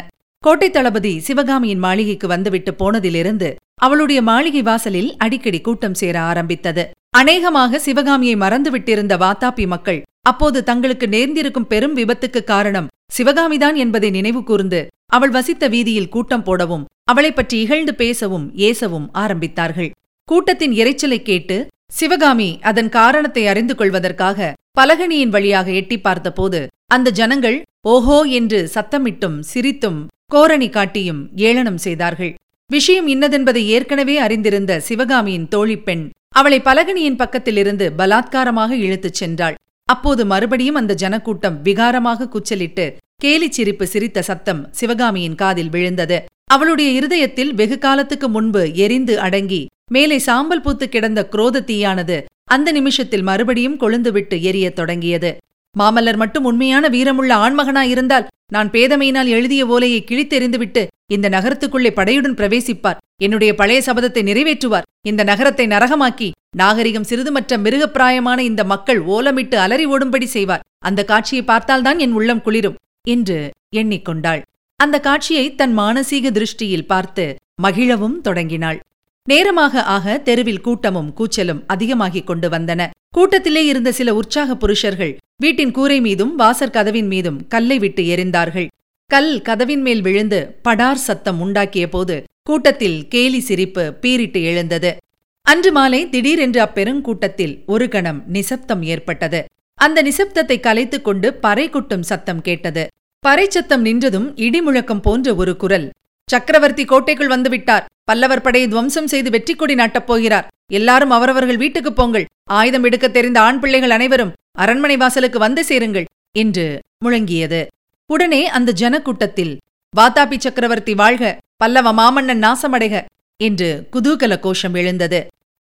கோட்டை 0.44 0.68
தளபதி 0.70 1.12
சிவகாமியின் 1.18 1.78
மாளிகைக்கு 1.78 2.26
வந்துவிட்டு 2.28 2.72
போனதிலிருந்து 2.80 3.48
அவளுடைய 3.80 4.20
மாளிகை 4.22 4.62
வாசலில் 4.62 5.10
அடிக்கடி 5.16 5.60
கூட்டம் 5.60 5.94
சேர 5.94 6.16
ஆரம்பித்தது. 6.20 6.84
அநேகமாக 7.18 7.78
சிவகாமியை 7.78 8.36
மறந்துவிட்டிருந்த 8.36 9.14
வாத்தாப்பி 9.16 9.64
மக்கள் 9.66 10.00
அப்போது 10.20 10.58
தங்களுக்கு 10.62 11.06
நேர்ந்திருக்கும் 11.08 11.66
பெரும் 11.66 11.94
விபத்துக்கு 11.96 12.40
காரணம் 12.44 12.88
சிவகாமிதான் 13.16 13.76
என்பதை 13.76 14.08
நினைவு 14.10 14.40
கூர்ந்து 14.44 14.80
அவள் 15.06 15.30
வசித்த 15.30 15.68
வீதியில் 15.68 16.08
கூட்டம் 16.08 16.42
போடவும் 16.42 16.84
அவளைப் 17.04 17.36
பற்றி 17.36 17.56
இகழ்ந்து 17.60 17.92
பேசவும் 17.94 18.46
ஏசவும் 18.56 19.06
ஆரம்பித்தார்கள். 19.14 19.90
கூட்டத்தின் 20.28 20.72
இரைச்சலை 20.72 21.18
கேட்டு 21.22 21.56
சிவகாமி 21.92 22.48
அதன் 22.62 22.88
காரணத்தை 22.88 23.44
அறிந்து 23.46 23.74
கொள்வதற்காக 23.74 24.38
பலகணியின் 24.80 25.28
வழியாக 25.28 25.68
எட்டி 25.72 25.98
பார்த்தபோது 26.00 26.60
அந்த 26.86 27.10
ஜனங்கள் 27.10 27.58
ஓஹோ 27.88 28.18
என்று 28.32 28.60
சத்தமிட்டும் 28.74 29.38
சிரித்தும் 29.52 29.98
கோரணி 30.26 30.68
காட்டியும் 30.68 31.22
ஏளனம் 31.40 31.80
செய்தார்கள். 31.86 32.32
விஷயம் 32.70 33.08
இன்னதென்பதை 33.08 33.62
ஏற்கனவே 33.74 34.16
அறிந்திருந்த 34.18 34.72
சிவகாமியின் 34.80 35.48
தோழிப்பெண் 35.54 36.04
அவளை 36.38 36.58
பலகணியின் 36.60 37.20
பக்கத்திலிருந்து 37.22 37.86
பலாத்காரமாக 37.98 38.70
இழுத்துச் 38.86 39.18
சென்றாள். 39.20 39.54
அப்போது 39.84 40.22
மறுபடியும் 40.26 40.74
அந்த 40.74 40.92
ஜனக்கூட்டம் 40.94 41.56
விகாரமாக 41.64 42.28
குச்சலிட்டு 42.28 42.84
கேலிச் 43.24 43.56
சிரிப்பு 43.56 43.86
சிரித்த 43.86 44.22
சத்தம் 44.22 44.60
சிவகாமியின் 44.70 45.34
காதில் 45.34 45.68
விழுந்தது. 45.68 46.18
அவளுடைய 46.44 46.90
இருதயத்தில் 46.90 47.50
வெகு 47.54 47.78
காலத்துக்கு 47.78 48.28
முன்பு 48.28 48.62
எரிந்து 48.84 49.20
அடங்கி 49.20 49.62
மேலே 49.92 50.18
சாம்பல் 50.18 50.60
பூத்து 50.60 50.88
கிடந்த 50.88 51.20
குரோத 51.32 51.64
தீயானது 51.70 52.18
அந்த 52.44 52.68
நிமிஷத்தில் 52.72 53.22
மறுபடியும் 53.22 53.80
கொழுந்துவிட்டு 53.80 54.36
எரியத் 54.50 54.78
தொடங்கியது. 54.78 55.30
மாமல்லர் 55.78 56.16
மட்டும் 56.16 56.44
உண்மையான 56.44 56.88
வீரமுள்ள 56.88 57.32
ஆண்மகனாயிருந்தால் 57.36 58.28
நான் 58.52 58.70
பேதமையினால் 58.70 59.34
எழுதிய 59.36 59.66
ஓலையை 59.66 60.00
கிழித்தெறிந்துவிட்டு 60.06 60.84
இந்த 61.12 61.26
நகரத்துக்குள்ளே 61.28 61.90
படையுடன் 61.98 62.38
பிரவேசிப்பார். 62.40 63.02
என்னுடைய 63.20 63.54
பழைய 63.54 63.80
சபதத்தை 63.86 64.22
நிறைவேற்றுவார். 64.28 64.88
இந்த 65.02 65.22
நகரத்தை 65.24 65.66
நரகமாக்கி 65.66 66.28
நாகரிகம் 66.56 67.08
சிறிதுமற்ற 67.08 67.52
மிருகப்பிராயமான 67.64 68.38
இந்த 68.38 68.62
மக்கள் 68.64 69.00
ஓலமிட்டு 69.06 69.54
அலறி 69.54 69.86
ஓடும்படி 69.86 70.26
செய்வார். 70.36 70.64
அந்த 70.78 71.00
காட்சியை 71.04 71.42
பார்த்தால்தான் 71.44 71.98
என் 71.98 72.12
உள்ளம் 72.12 72.42
குளிரும் 72.42 72.78
என்று 73.04 73.38
எண்ணிக்கொண்டாள். 73.76 74.42
அந்த 74.80 74.96
காட்சியை 75.00 75.46
தன் 75.54 75.74
மானசீக 75.78 76.30
திருஷ்டியில் 76.30 76.86
பார்த்து 76.86 77.24
மகிழவும் 77.62 78.16
தொடங்கினாள். 78.20 78.78
நேரமாக 79.26 79.82
ஆக 79.94 80.18
தெருவில் 80.18 80.64
கூட்டமும் 80.66 81.10
கூச்சலும் 81.18 81.64
அதிகமாகிக் 81.66 82.26
கொண்டு 82.26 82.48
வந்தன. 82.48 82.80
கூட்டத்திலே 83.16 83.62
இருந்த 83.66 83.90
சில 83.92 84.08
உற்சாக 84.14 84.54
புருஷர்கள் 84.54 85.12
வீட்டின் 85.36 85.70
கூரை 85.70 85.98
மீதும் 86.00 86.32
வாசற் 86.36 86.74
கதவின் 86.76 87.06
மீதும் 87.06 87.38
கல்லை 87.48 87.78
விட்டு 87.78 88.02
எறிந்தார்கள். 88.14 88.68
கல் 89.10 89.32
கதவின் 89.42 89.82
மேல் 89.82 90.00
விழுந்து 90.00 90.38
படார் 90.62 91.04
சத்தம் 91.04 91.38
உண்டாக்கிய 91.44 91.86
போது 91.86 92.16
கூட்டத்தில் 92.48 93.08
கேலி 93.08 93.40
சிரிப்பு 93.40 93.96
பீரிட்டு 94.00 94.42
எழுந்தது. 94.42 94.96
அன்று 95.42 95.72
மாலை 95.72 96.08
திடீரென்று 96.08 96.62
அப்பெருங்கூட்டத்தில் 96.62 97.64
ஒரு 97.66 97.88
கணம் 97.88 98.22
நிசப்தம் 98.26 98.82
ஏற்பட்டது. 98.82 99.44
அந்த 99.74 100.02
நிசப்தத்தை 100.02 100.60
கலைத்துக் 100.60 101.04
கொண்டு 101.04 101.34
பறை 101.34 101.70
குட்டும் 101.70 102.02
சத்தம் 102.02 102.40
கேட்டது. 102.40 102.88
பறை 103.20 103.46
சத்தம் 103.48 103.84
நின்றதும் 103.84 104.30
இடிமுழக்கம் 104.36 105.00
போன்ற 105.00 105.34
ஒரு 105.34 105.56
குரல். 105.56 105.90
சக்கரவர்த்தி 106.26 106.84
கோட்டைக்குள் 106.84 107.26
வந்துவிட்டார் 107.26 107.84
பல்லவர் 108.04 108.40
படையை 108.40 108.68
துவம்சம் 108.68 109.06
செய்து 109.06 109.30
வெற்றி 109.30 109.54
கொடி 109.54 109.74
நாட்டப் 109.74 110.06
போகிறார். 110.06 110.48
எல்லாரும் 110.72 111.10
அவரவர்கள் 111.10 111.56
வீட்டுக்குப் 111.56 111.96
போங்கள். 111.96 112.26
ஆயுதம் 112.44 112.84
எடுக்க 112.84 113.08
தெரிந்த 113.08 113.40
ஆண் 113.40 113.60
பிள்ளைகள் 113.60 113.90
அனைவரும் 113.90 114.32
அரண்மனை 114.52 114.96
வாசலுக்கு 114.96 115.38
வந்து 115.38 115.64
சேருங்கள் 115.64 116.04
என்று 116.32 116.80
முழங்கியது. 117.04 117.66
உடனே 118.06 118.48
அந்த 118.48 118.72
ஜனக்கூட்டத்தில் 118.72 119.58
வாத்தாபி 119.96 120.38
சக்கரவர்த்தி 120.38 120.94
வாழ்க. 120.94 121.38
பல்லவ 121.60 121.92
மாமன்னன் 121.92 122.42
நாசமடைக 122.44 122.96
என்று 123.40 123.68
குதூகல 123.94 124.32
கோஷம் 124.40 124.76
எழுந்தது. 124.80 125.20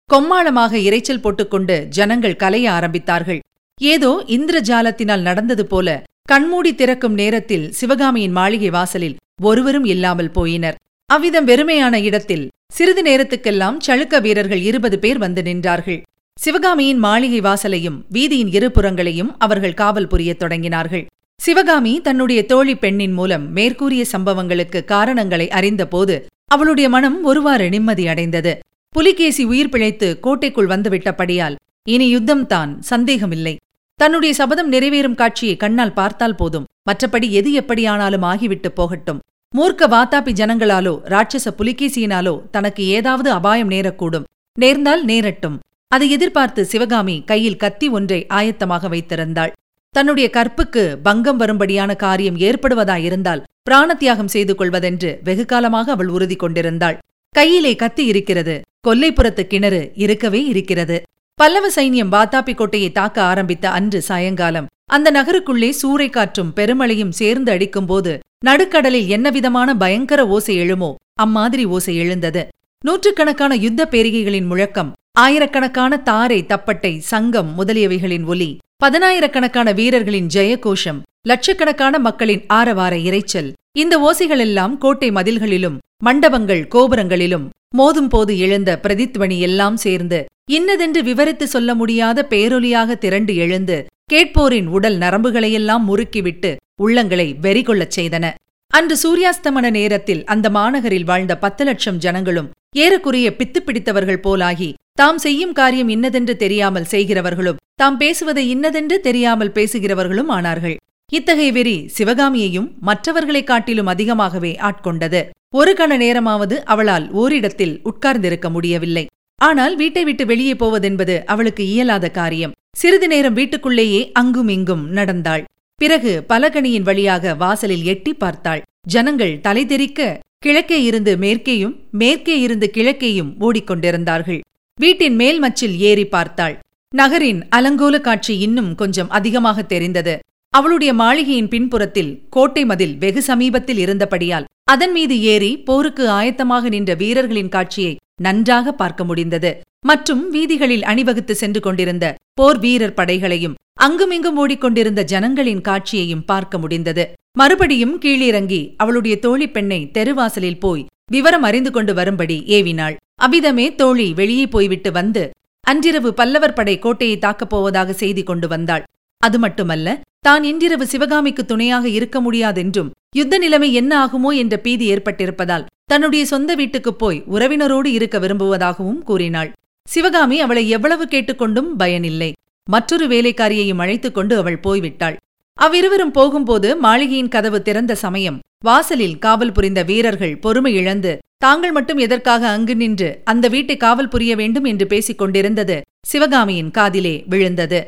கொம்மாளமாக 0.10 0.74
இரைச்சல் 0.88 1.24
போட்டுக்கொண்டு 1.24 1.76
ஜனங்கள் 1.98 2.40
கலைய 2.44 2.66
ஆரம்பித்தார்கள். 2.78 3.40
ஏதோ 3.82 4.12
இந்திரஜாலத்தினால் 4.36 5.26
நடந்தது 5.30 5.64
போல 5.66 5.98
கண்மூடி 6.24 6.72
திறக்கும் 6.76 7.16
நேரத்தில் 7.22 7.66
சிவகாமியின் 7.72 8.32
மாளிகை 8.32 8.70
வாசலில் 8.70 9.18
ஒருவரும் 9.42 9.88
இல்லாமல் 9.94 10.32
போயினர். 10.38 10.78
அவ்விதம் 11.10 11.48
வெறுமையான 11.48 11.96
இடத்தில் 12.02 12.46
சிறிது 12.78 13.02
நேரத்துக்கெல்லாம் 13.10 13.78
சளுக்க 13.88 14.22
வீரர்கள் 14.22 14.64
இருபது 14.70 14.98
பேர் 15.00 15.18
வந்து 15.18 15.42
நின்றார்கள். 15.42 16.00
சிவகாமியின் 16.38 17.04
மாளிகை 17.06 17.42
வாசலையும் 17.42 18.00
வீதியின் 18.16 18.52
இருபுறங்களையும் 18.58 19.32
அவர்கள் 19.46 19.80
காவல் 19.82 20.12
புரியத் 20.12 20.42
தொடங்கினார்கள். 20.42 21.06
சிவகாமி 21.40 22.02
தன்னுடைய 22.02 22.46
தோழி 22.46 22.74
பெண்ணின் 22.76 23.14
மூலம் 23.14 23.52
மேற்கூறிய 23.52 24.06
சம்பவங்களுக்கு 24.06 24.84
காரணங்களை 24.86 25.50
அறிந்தபோது 25.50 26.16
அவளுடைய 26.46 26.90
மனம் 26.90 27.24
ஒருவாறு 27.24 27.70
நிம்மதி 27.70 28.08
அடைந்தது. 28.08 28.54
புலிகேசி 28.96 29.44
உயிர் 29.44 29.70
பிழைத்து 29.70 30.08
கோட்டைக்குள் 30.20 30.68
வந்துவிட்டபடியால் 30.68 31.56
இனி 31.84 32.08
யுத்தம்தான் 32.16 32.72
சந்தேகமில்லை. 32.80 33.54
தன்னுடைய 34.00 34.34
சபதம் 34.34 34.72
நிறைவேறும் 34.72 35.16
காட்சியை 35.16 35.58
கண்ணால் 35.58 35.94
பார்த்தால் 35.94 36.36
போதும். 36.36 36.66
மற்றபடி 36.90 37.30
எது 37.30 37.52
எப்படியானாலும் 37.52 38.26
ஆகிவிட்டு 38.32 38.72
போகட்டும். 38.80 39.22
மூர்க்க 39.54 39.90
வாத்தாபி 39.94 40.34
ஜனங்களாலோ 40.40 40.94
ராட்சச 41.14 41.54
புலிகேசியினாலோ 41.60 42.36
தனக்கு 42.52 42.86
ஏதாவது 42.88 43.32
அபாயம் 43.32 43.70
நேரக்கூடும். 43.70 44.28
நேர்ந்தால் 44.60 45.06
நேரட்டும். 45.06 45.58
அதை 45.92 46.10
எதிர்பார்த்து 46.10 46.66
சிவகாமி 46.66 47.16
கையில் 47.26 47.62
கத்தி 47.64 47.90
ஒன்றை 47.90 48.20
ஆயத்தமாக 48.34 48.90
வைத்திருந்தாள். 48.96 49.54
தன்னுடைய 49.96 50.30
கற்புக்கு 50.30 50.98
பங்கம் 51.04 51.38
வரும்படியான 51.38 51.92
காரியம் 51.96 52.38
ஏற்படுவதாயிருந்தால் 52.38 53.44
பிராணத்தியாகம் 53.70 54.32
செய்து 54.36 54.54
கொள்வதென்று 54.56 55.20
வெகு 55.24 55.46
காலமாக 55.46 55.92
அவள் 55.92 56.08
உறுதி 56.08 56.36
கொண்டிருந்தாள். 56.36 56.98
கையிலே 57.36 57.76
கத்தி 57.76 58.06
இருக்கிறது. 58.06 58.56
கொல்லைப்புறத்து 58.88 59.44
கிணறு 59.48 59.82
இருக்கவே 59.96 60.42
இருக்கிறது. 60.46 60.98
பல்லவ 61.40 61.70
சைன்யம் 61.76 62.12
வாத்தாப்பி 62.12 62.54
கோட்டையை 62.56 62.92
தாக்க 62.92 63.18
ஆரம்பித்த 63.22 63.70
அன்று 63.70 64.02
சாயங்காலம் 64.02 64.70
அந்த 64.86 65.08
நகருக்குள்ளே 65.12 65.70
சூறைக்காற்றும் 65.82 66.54
பெருமழையும் 66.56 67.16
சேர்ந்து 67.20 67.52
அடிக்கும்போது 67.52 68.14
நடுக்கடலில் 68.46 69.10
என்னவிதமான 69.16 69.70
பயங்கர 69.74 70.28
ஓசை 70.28 70.56
எழுமோ 70.60 70.92
அம்மாதிரி 71.14 71.66
ஓசை 71.66 71.96
எழுந்தது. 71.96 72.42
நூற்றுக்கணக்கான 72.84 73.56
யுத்த 73.56 73.88
பேரிகைகளின் 73.92 74.46
முழக்கம் 74.46 74.94
ஆயிரக்கணக்கான 75.20 75.98
தாரை 75.98 76.40
தப்பட்டை 76.44 76.94
சங்கம் 77.12 77.50
முதலியவைகளின் 77.60 78.26
ஒலி 78.26 78.50
பதினாயிரக்கணக்கான 78.84 79.74
வீரர்களின் 79.74 80.28
ஜெயகோஷம் 80.34 81.00
லட்சக்கணக்கான 81.22 82.00
மக்களின் 82.00 82.44
ஆரவார 82.48 82.96
இரைச்சல். 82.96 83.54
இந்த 83.72 83.94
ஓசைகளெல்லாம் 84.00 84.78
கோட்டை 84.78 85.12
மதில்களிலும் 85.12 85.78
மண்டபங்கள் 86.04 86.68
கோபுரங்களிலும் 86.76 87.46
மோதும் 87.78 88.10
போது 88.10 88.40
எழுந்த 88.40 88.80
பிரதித்வனி 88.84 89.40
எல்லாம் 89.40 89.78
சேர்ந்து 89.78 90.26
இன்னதென்று 90.52 91.04
விவரித்து 91.04 91.48
சொல்ல 91.48 91.76
முடியாத 91.76 92.28
பேரொலியாக 92.30 92.98
திரண்டு 92.98 93.36
எழுந்து 93.36 93.86
கேட்போரின் 94.14 94.66
உடல் 94.66 94.98
நரம்புகளையெல்லாம் 94.98 95.86
முறுக்கிவிட்டு 95.88 96.56
உள்ளங்களை 96.84 97.28
வெறிகொள்ளச் 97.42 97.96
செய்தன. 98.00 98.34
அன்று 98.68 98.96
சூரியாஸ்தமன 99.04 99.70
நேரத்தில் 99.70 100.24
அந்த 100.24 100.50
மாநகரில் 100.50 101.04
வாழ்ந்த 101.04 101.38
பத்து 101.38 101.64
லட்சம் 101.64 101.98
ஜனங்களும் 101.98 102.52
ஏறக்குறைய 102.76 103.36
பித்து 103.38 103.60
பிடித்தவர்கள் 103.60 104.24
போலாகி 104.24 104.74
தாம் 104.98 105.18
செய்யும் 105.18 105.54
காரியம் 105.54 105.90
இன்னதென்று 105.90 106.38
தெரியாமல் 106.38 106.86
செய்கிறவர்களும் 106.92 107.56
தாம் 107.76 107.98
பேசுவதை 107.98 108.50
இன்னதென்று 108.50 109.00
தெரியாமல் 109.00 109.52
பேசுகிறவர்களும் 109.52 110.30
ஆனார்கள். 110.30 110.76
இத்தகைய 111.12 111.52
வெறி 111.52 111.90
சிவகாமியையும் 111.98 112.72
மற்றவர்களைக் 112.80 113.48
காட்டிலும் 113.48 113.86
அதிகமாகவே 113.86 114.58
ஆட்கொண்டது. 114.62 115.24
ஒரு 115.56 115.76
கண 115.78 115.98
நேரமாவது 115.98 116.64
அவளால் 116.64 117.12
ஓரிடத்தில் 117.12 117.80
உட்கார்ந்திருக்க 117.84 118.50
முடியவில்லை. 118.50 119.06
ஆனால் 119.36 119.76
வீட்டை 119.76 120.04
விட்டு 120.04 120.26
வெளியே 120.26 120.54
போவதென்பது 120.54 121.24
அவளுக்கு 121.26 121.68
இயலாத 121.68 122.10
காரியம். 122.10 122.52
சிறிது 122.78 123.08
நேரம் 123.08 123.34
வீட்டுக்குள்ளேயே 123.34 124.12
அங்கும் 124.12 124.48
இங்கும் 124.48 124.90
நடந்தாள். 124.90 125.44
பிறகு 125.76 126.24
பலகணியின் 126.30 126.82
வழியாக 126.82 127.36
வாசலில் 127.36 127.84
எட்டி 127.84 128.14
பார்த்தாள். 128.14 128.62
ஜனங்கள் 128.82 129.40
தலை 129.42 129.66
தெறிக்க 129.66 130.20
கிழக்கே 130.40 130.84
இருந்து 130.84 131.18
மேற்கேயும் 131.18 131.76
மேற்கே 131.92 132.40
இருந்து 132.40 132.72
கிழக்கேயும் 132.74 133.34
ஓடிக்கொண்டிருந்தார்கள். 133.40 134.42
வீட்டின் 134.80 135.16
மேல் 135.20 135.40
மச்சில் 135.44 135.76
ஏறி 135.90 136.04
பார்த்தாள். 136.08 136.56
நகரின் 136.94 137.40
அலங்கோல 137.58 137.96
காட்சி 138.08 138.34
இன்னும் 138.46 138.72
கொஞ்சம் 138.76 139.10
அதிகமாக 139.18 139.64
தெரிந்தது. 139.72 140.14
அவளுடைய 140.54 140.92
மாளிகையின் 141.00 141.50
பின்புறத்தில் 141.54 142.12
கோட்டை 142.36 142.64
மதில் 142.66 142.94
வெகு 142.98 143.22
சமீபத்தில் 143.22 143.80
இருந்தபடியால் 143.86 144.46
அதன் 144.74 144.94
மீது 144.98 145.16
ஏறி 145.34 145.50
போருக்கு 145.70 146.04
ஆயத்தமாக 146.10 146.70
நின்ற 146.76 146.94
வீரர்களின் 147.02 147.54
காட்சியை 147.56 147.94
நன்றாக 148.22 148.74
பார்க்க 148.82 149.04
முடிந்தது. 149.04 149.52
மற்றும் 149.90 150.22
வீதிகளில் 150.36 150.86
அணிவகுத்து 150.92 151.34
சென்று 151.42 151.60
கொண்டிருந்த 151.60 152.06
போர் 152.40 152.60
வீரர் 152.60 152.98
படைகளையும் 153.00 153.58
அங்குமிங்கும் 153.88 154.38
ஓடிக்கொண்டிருந்த 154.44 155.02
ஜனங்களின் 155.14 155.66
காட்சியையும் 155.70 156.24
பார்க்க 156.26 156.58
முடிந்தது. 156.58 157.04
மறுபடியும் 157.40 157.98
கீழிறங்கி 158.06 158.62
அவளுடைய 158.78 159.16
தோழி 159.26 159.50
பெண்ணை 159.58 159.82
தெருவாசலில் 159.98 160.62
போய் 160.66 160.88
விவரம் 161.12 161.46
அறிந்து 161.50 161.72
கொண்டு 161.72 161.94
வரும்படி 161.94 162.38
ஏவினாள். 162.58 162.96
அபிதமே 163.22 163.76
தோழி 163.76 164.14
வெளியே 164.14 164.48
போய்விட்டு 164.48 164.92
வந்து 164.92 165.30
அன்றிரவு 165.60 166.14
பல்லவர் 166.14 166.54
படை 166.54 166.80
கோட்டையை 166.80 167.18
தாக்கப் 167.18 167.50
போவதாக 167.50 167.94
செய்தி 167.94 168.24
கொண்டு 168.24 168.48
வந்தாள். 168.48 168.84
அது 169.18 169.40
மட்டுமல்ல 169.40 170.02
தான் 170.20 170.44
இன்றிரவு 170.44 170.88
சிவகாமிக்கு 170.88 171.46
துணையாக 171.46 171.90
இருக்க 171.90 172.18
முடியாதென்றும் 172.22 172.90
யுத்த 173.16 173.38
நிலைமை 173.38 173.74
என்ன 173.74 173.92
ஆகுமோ 174.06 174.36
என்ற 174.36 174.58
பீதி 174.58 174.86
ஏற்பட்டிருப்பதால் 174.94 175.66
தன்னுடைய 175.86 176.26
சொந்த 176.26 176.56
வீட்டுக்குப் 176.56 177.00
போய் 177.00 177.24
உறவினரோடு 177.32 177.86
இருக்க 177.86 178.20
விரும்புவதாகவும் 178.20 179.00
கூறினாள். 179.00 179.52
சிவகாமி 179.88 180.42
அவளை 180.42 180.70
எவ்வளவு 180.70 181.06
கேட்டுக்கொண்டும் 181.06 181.70
பயனில்லை. 181.78 182.34
மற்றொரு 182.68 183.08
வேலைக்காரியையும் 183.08 183.78
அழைத்துக் 183.78 184.14
கொண்டு 184.14 184.38
அவள் 184.38 184.60
போய்விட்டாள். 184.64 185.16
அவ்விருவரும் 185.58 186.12
போகும்போது 186.12 186.76
மாளிகையின் 186.76 187.28
கதவு 187.28 187.62
திறந்த 187.62 187.96
சமயம் 187.96 188.40
வாசலில் 188.64 189.18
காவல் 189.18 189.52
புரிந்த 189.52 189.84
வீரர்கள் 189.84 190.36
பொறுமை 190.38 190.74
இழந்து 190.74 191.12
தாங்கள் 191.42 191.72
மட்டும் 191.72 191.98
எதற்காக 191.98 192.48
அங்கு 192.48 192.76
நின்று 192.76 193.22
அந்த 193.24 193.48
வீட்டை 193.48 193.78
காவல் 193.78 194.08
புரிய 194.08 194.36
வேண்டும் 194.36 194.64
என்று 194.64 194.88
பேசிக் 194.88 195.18
கொண்டிருந்தது 195.18 195.82
சிவகாமியின் 196.08 196.72
காதிலே 196.72 197.24
விழுந்தது. 197.28 197.80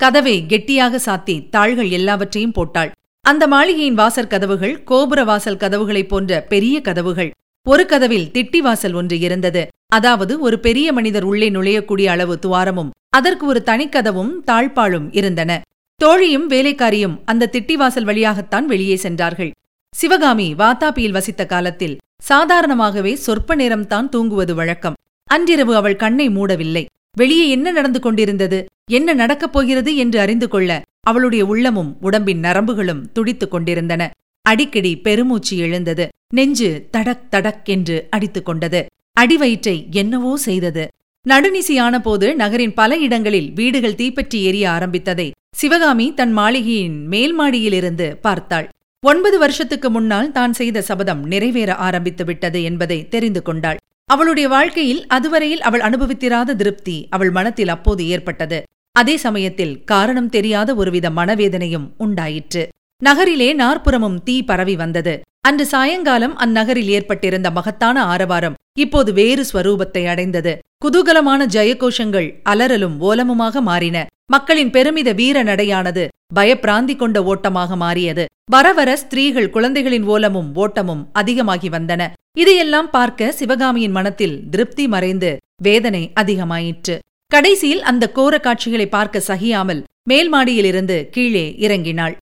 கதவை 0.00 0.46
கெட்டியாக 0.46 1.00
சாத்தி 1.06 1.48
தாள்கள் 1.48 1.90
எல்லாவற்றையும் 1.90 2.52
போட்டாள். 2.52 2.90
அந்த 3.20 3.46
மாளிகையின் 3.46 3.94
வாசற் 3.94 4.28
கதவுகள் 4.28 4.74
கோபுர 4.84 5.24
வாசல் 5.24 5.56
கதவுகளைப் 5.56 6.08
போன்ற 6.08 6.40
பெரிய 6.42 6.80
கதவுகள். 6.80 7.30
ஒரு 7.66 7.86
கதவில் 7.86 8.30
திட்டி 8.34 8.58
வாசல் 8.58 8.92
ஒன்று 8.92 9.18
இருந்தது. 9.18 9.62
அதாவது 9.86 10.40
ஒரு 10.40 10.56
பெரிய 10.58 10.88
மனிதர் 10.92 11.24
உள்ளே 11.24 11.50
நுழையக்கூடிய 11.50 12.04
அளவு 12.04 12.38
துவாரமும் 12.46 12.90
அதற்கு 13.08 13.46
ஒரு 13.46 13.62
தனிக்கதவும் 13.66 14.32
தாழ்ப்பாளும் 14.46 15.06
இருந்தன. 15.10 15.60
தோழியும் 16.00 16.48
வேலைக்காரியும் 16.50 17.18
அந்த 17.24 17.50
திட்டிவாசல் 17.52 18.04
வழியாகத்தான் 18.04 18.66
வெளியே 18.66 18.96
சென்றார்கள். 18.96 19.52
சிவகாமி 19.94 20.54
வாத்தாப்பியில் 20.58 21.16
வசித்த 21.18 21.42
காலத்தில் 21.46 21.96
சாதாரணமாகவே 22.24 23.14
சொற்ப 23.14 23.56
நேரம்தான் 23.56 24.08
தூங்குவது 24.08 24.54
வழக்கம். 24.54 24.94
அன்றிரவு 25.24 25.76
அவள் 25.76 25.96
கண்ணை 25.96 26.28
மூடவில்லை. 26.28 26.84
வெளியே 27.12 27.48
என்ன 27.48 27.70
நடந்து 27.70 28.00
கொண்டிருந்தது? 28.00 28.64
என்ன 28.90 29.12
நடக்கப் 29.12 29.52
போகிறது 29.52 29.96
என்று 29.96 30.20
அறிந்து 30.20 30.48
கொள்ள 30.48 30.82
அவளுடைய 31.00 31.46
உள்ளமும் 31.46 31.96
உடம்பின் 32.00 32.40
நரம்புகளும் 32.40 33.12
துடித்துக் 33.12 33.50
கொண்டிருந்தன. 33.50 34.10
அடிக்கடி 34.42 34.96
பெருமூச்சு 34.96 35.56
எழுந்தது. 35.56 36.08
நெஞ்சு 36.34 36.88
தடக் 36.90 37.26
தடக் 37.30 37.64
என்று 37.64 38.06
அடித்துக் 38.10 38.44
கொண்டது. 38.44 38.86
அடிவயிற்றை 39.20 39.90
என்னவோ 39.90 40.36
செய்தது. 40.36 40.88
நடுநிசியான 41.28 41.98
போது 41.98 42.34
நகரின் 42.34 42.74
பல 42.74 42.96
இடங்களில் 42.96 43.52
வீடுகள் 43.52 43.94
தீப்பற்றி 43.94 44.44
எரிய 44.44 44.70
ஆரம்பித்ததை 44.70 45.30
சிவகாமி 45.54 46.14
தன் 46.14 46.32
மாளிகையின் 46.32 47.06
மேல் 47.06 47.40
மாடியிலிருந்து 47.40 48.16
பார்த்தாள். 48.16 48.68
ஒன்பது 49.10 49.36
வருஷத்துக்கு 49.38 49.88
முன்னால் 49.90 50.30
தான் 50.32 50.52
செய்த 50.52 50.78
சபதம் 50.82 51.22
நிறைவேற 51.22 51.70
ஆரம்பித்து 51.86 52.24
விட்டது 52.24 52.62
என்பதை 52.62 52.96
தெரிந்து 53.08 53.40
கொண்டாள். 53.42 53.80
அவளுடைய 54.08 54.46
வாழ்க்கையில் 54.48 55.02
அதுவரையில் 55.06 55.60
அவள் 55.60 55.80
அனுபவித்திராத 55.80 56.54
திருப்தி 56.54 56.96
அவள் 57.10 57.30
மனத்தில் 57.30 57.68
அப்போது 57.68 58.02
ஏற்பட்டது. 58.06 58.58
அதே 58.96 59.16
சமயத்தில் 59.16 59.74
காரணம் 59.84 60.28
தெரியாத 60.28 60.70
ஒருவித 60.74 61.06
மனவேதனையும் 61.10 61.86
உண்டாயிற்று. 61.96 62.62
நகரிலே 63.02 63.50
நாற்புறமும் 63.52 64.18
தீ 64.22 64.36
பரவி 64.42 64.76
வந்தது. 64.76 65.14
அன்று 65.40 65.66
சாயங்காலம் 65.66 66.36
அந்நகரில் 66.36 66.92
ஏற்பட்டிருந்த 66.96 67.48
மகத்தான 67.50 67.96
ஆரவாரம் 68.04 68.58
இப்போது 68.82 69.10
வேறு 69.12 69.42
ஸ்வரூபத்தை 69.50 70.02
அடைந்தது. 70.12 70.52
குதூகலமான 70.84 71.40
ஜெயகோஷங்கள் 71.46 72.28
அலறலும் 72.52 72.96
ஓலமுமாக 73.00 73.60
மாறின. 73.60 73.96
மக்களின் 74.32 74.70
பெருமித 74.70 75.08
வீர 75.12 75.36
நடையானது 75.42 76.04
பயப்பிராந்தி 76.34 76.94
கொண்ட 76.96 77.18
ஓட்டமாக 77.22 77.76
மாறியது. 77.76 78.24
வரவர 78.52 78.90
ஸ்திரீகள் 78.96 79.50
குழந்தைகளின் 79.50 80.06
ஓலமும் 80.14 80.50
ஓட்டமும் 80.54 81.02
அதிகமாகி 81.12 81.68
வந்தன. 81.68 82.02
இதையெல்லாம் 82.38 82.90
பார்க்க 82.90 83.32
சிவகாமியின் 83.32 83.96
மனத்தில் 83.98 84.36
திருப்தி 84.50 84.86
மறைந்து 84.88 85.30
வேதனை 85.62 86.02
அதிகமாயிற்று. 86.20 86.96
கடைசியில் 87.30 87.82
அந்த 87.82 88.04
கோர 88.10 88.34
காட்சிகளை 88.38 88.86
பார்க்க 88.88 89.26
சகியாமல் 89.28 89.82
மேல்மாடியிலிருந்து 90.10 90.96
கீழே 91.10 91.46
இறங்கினாள். 91.58 92.14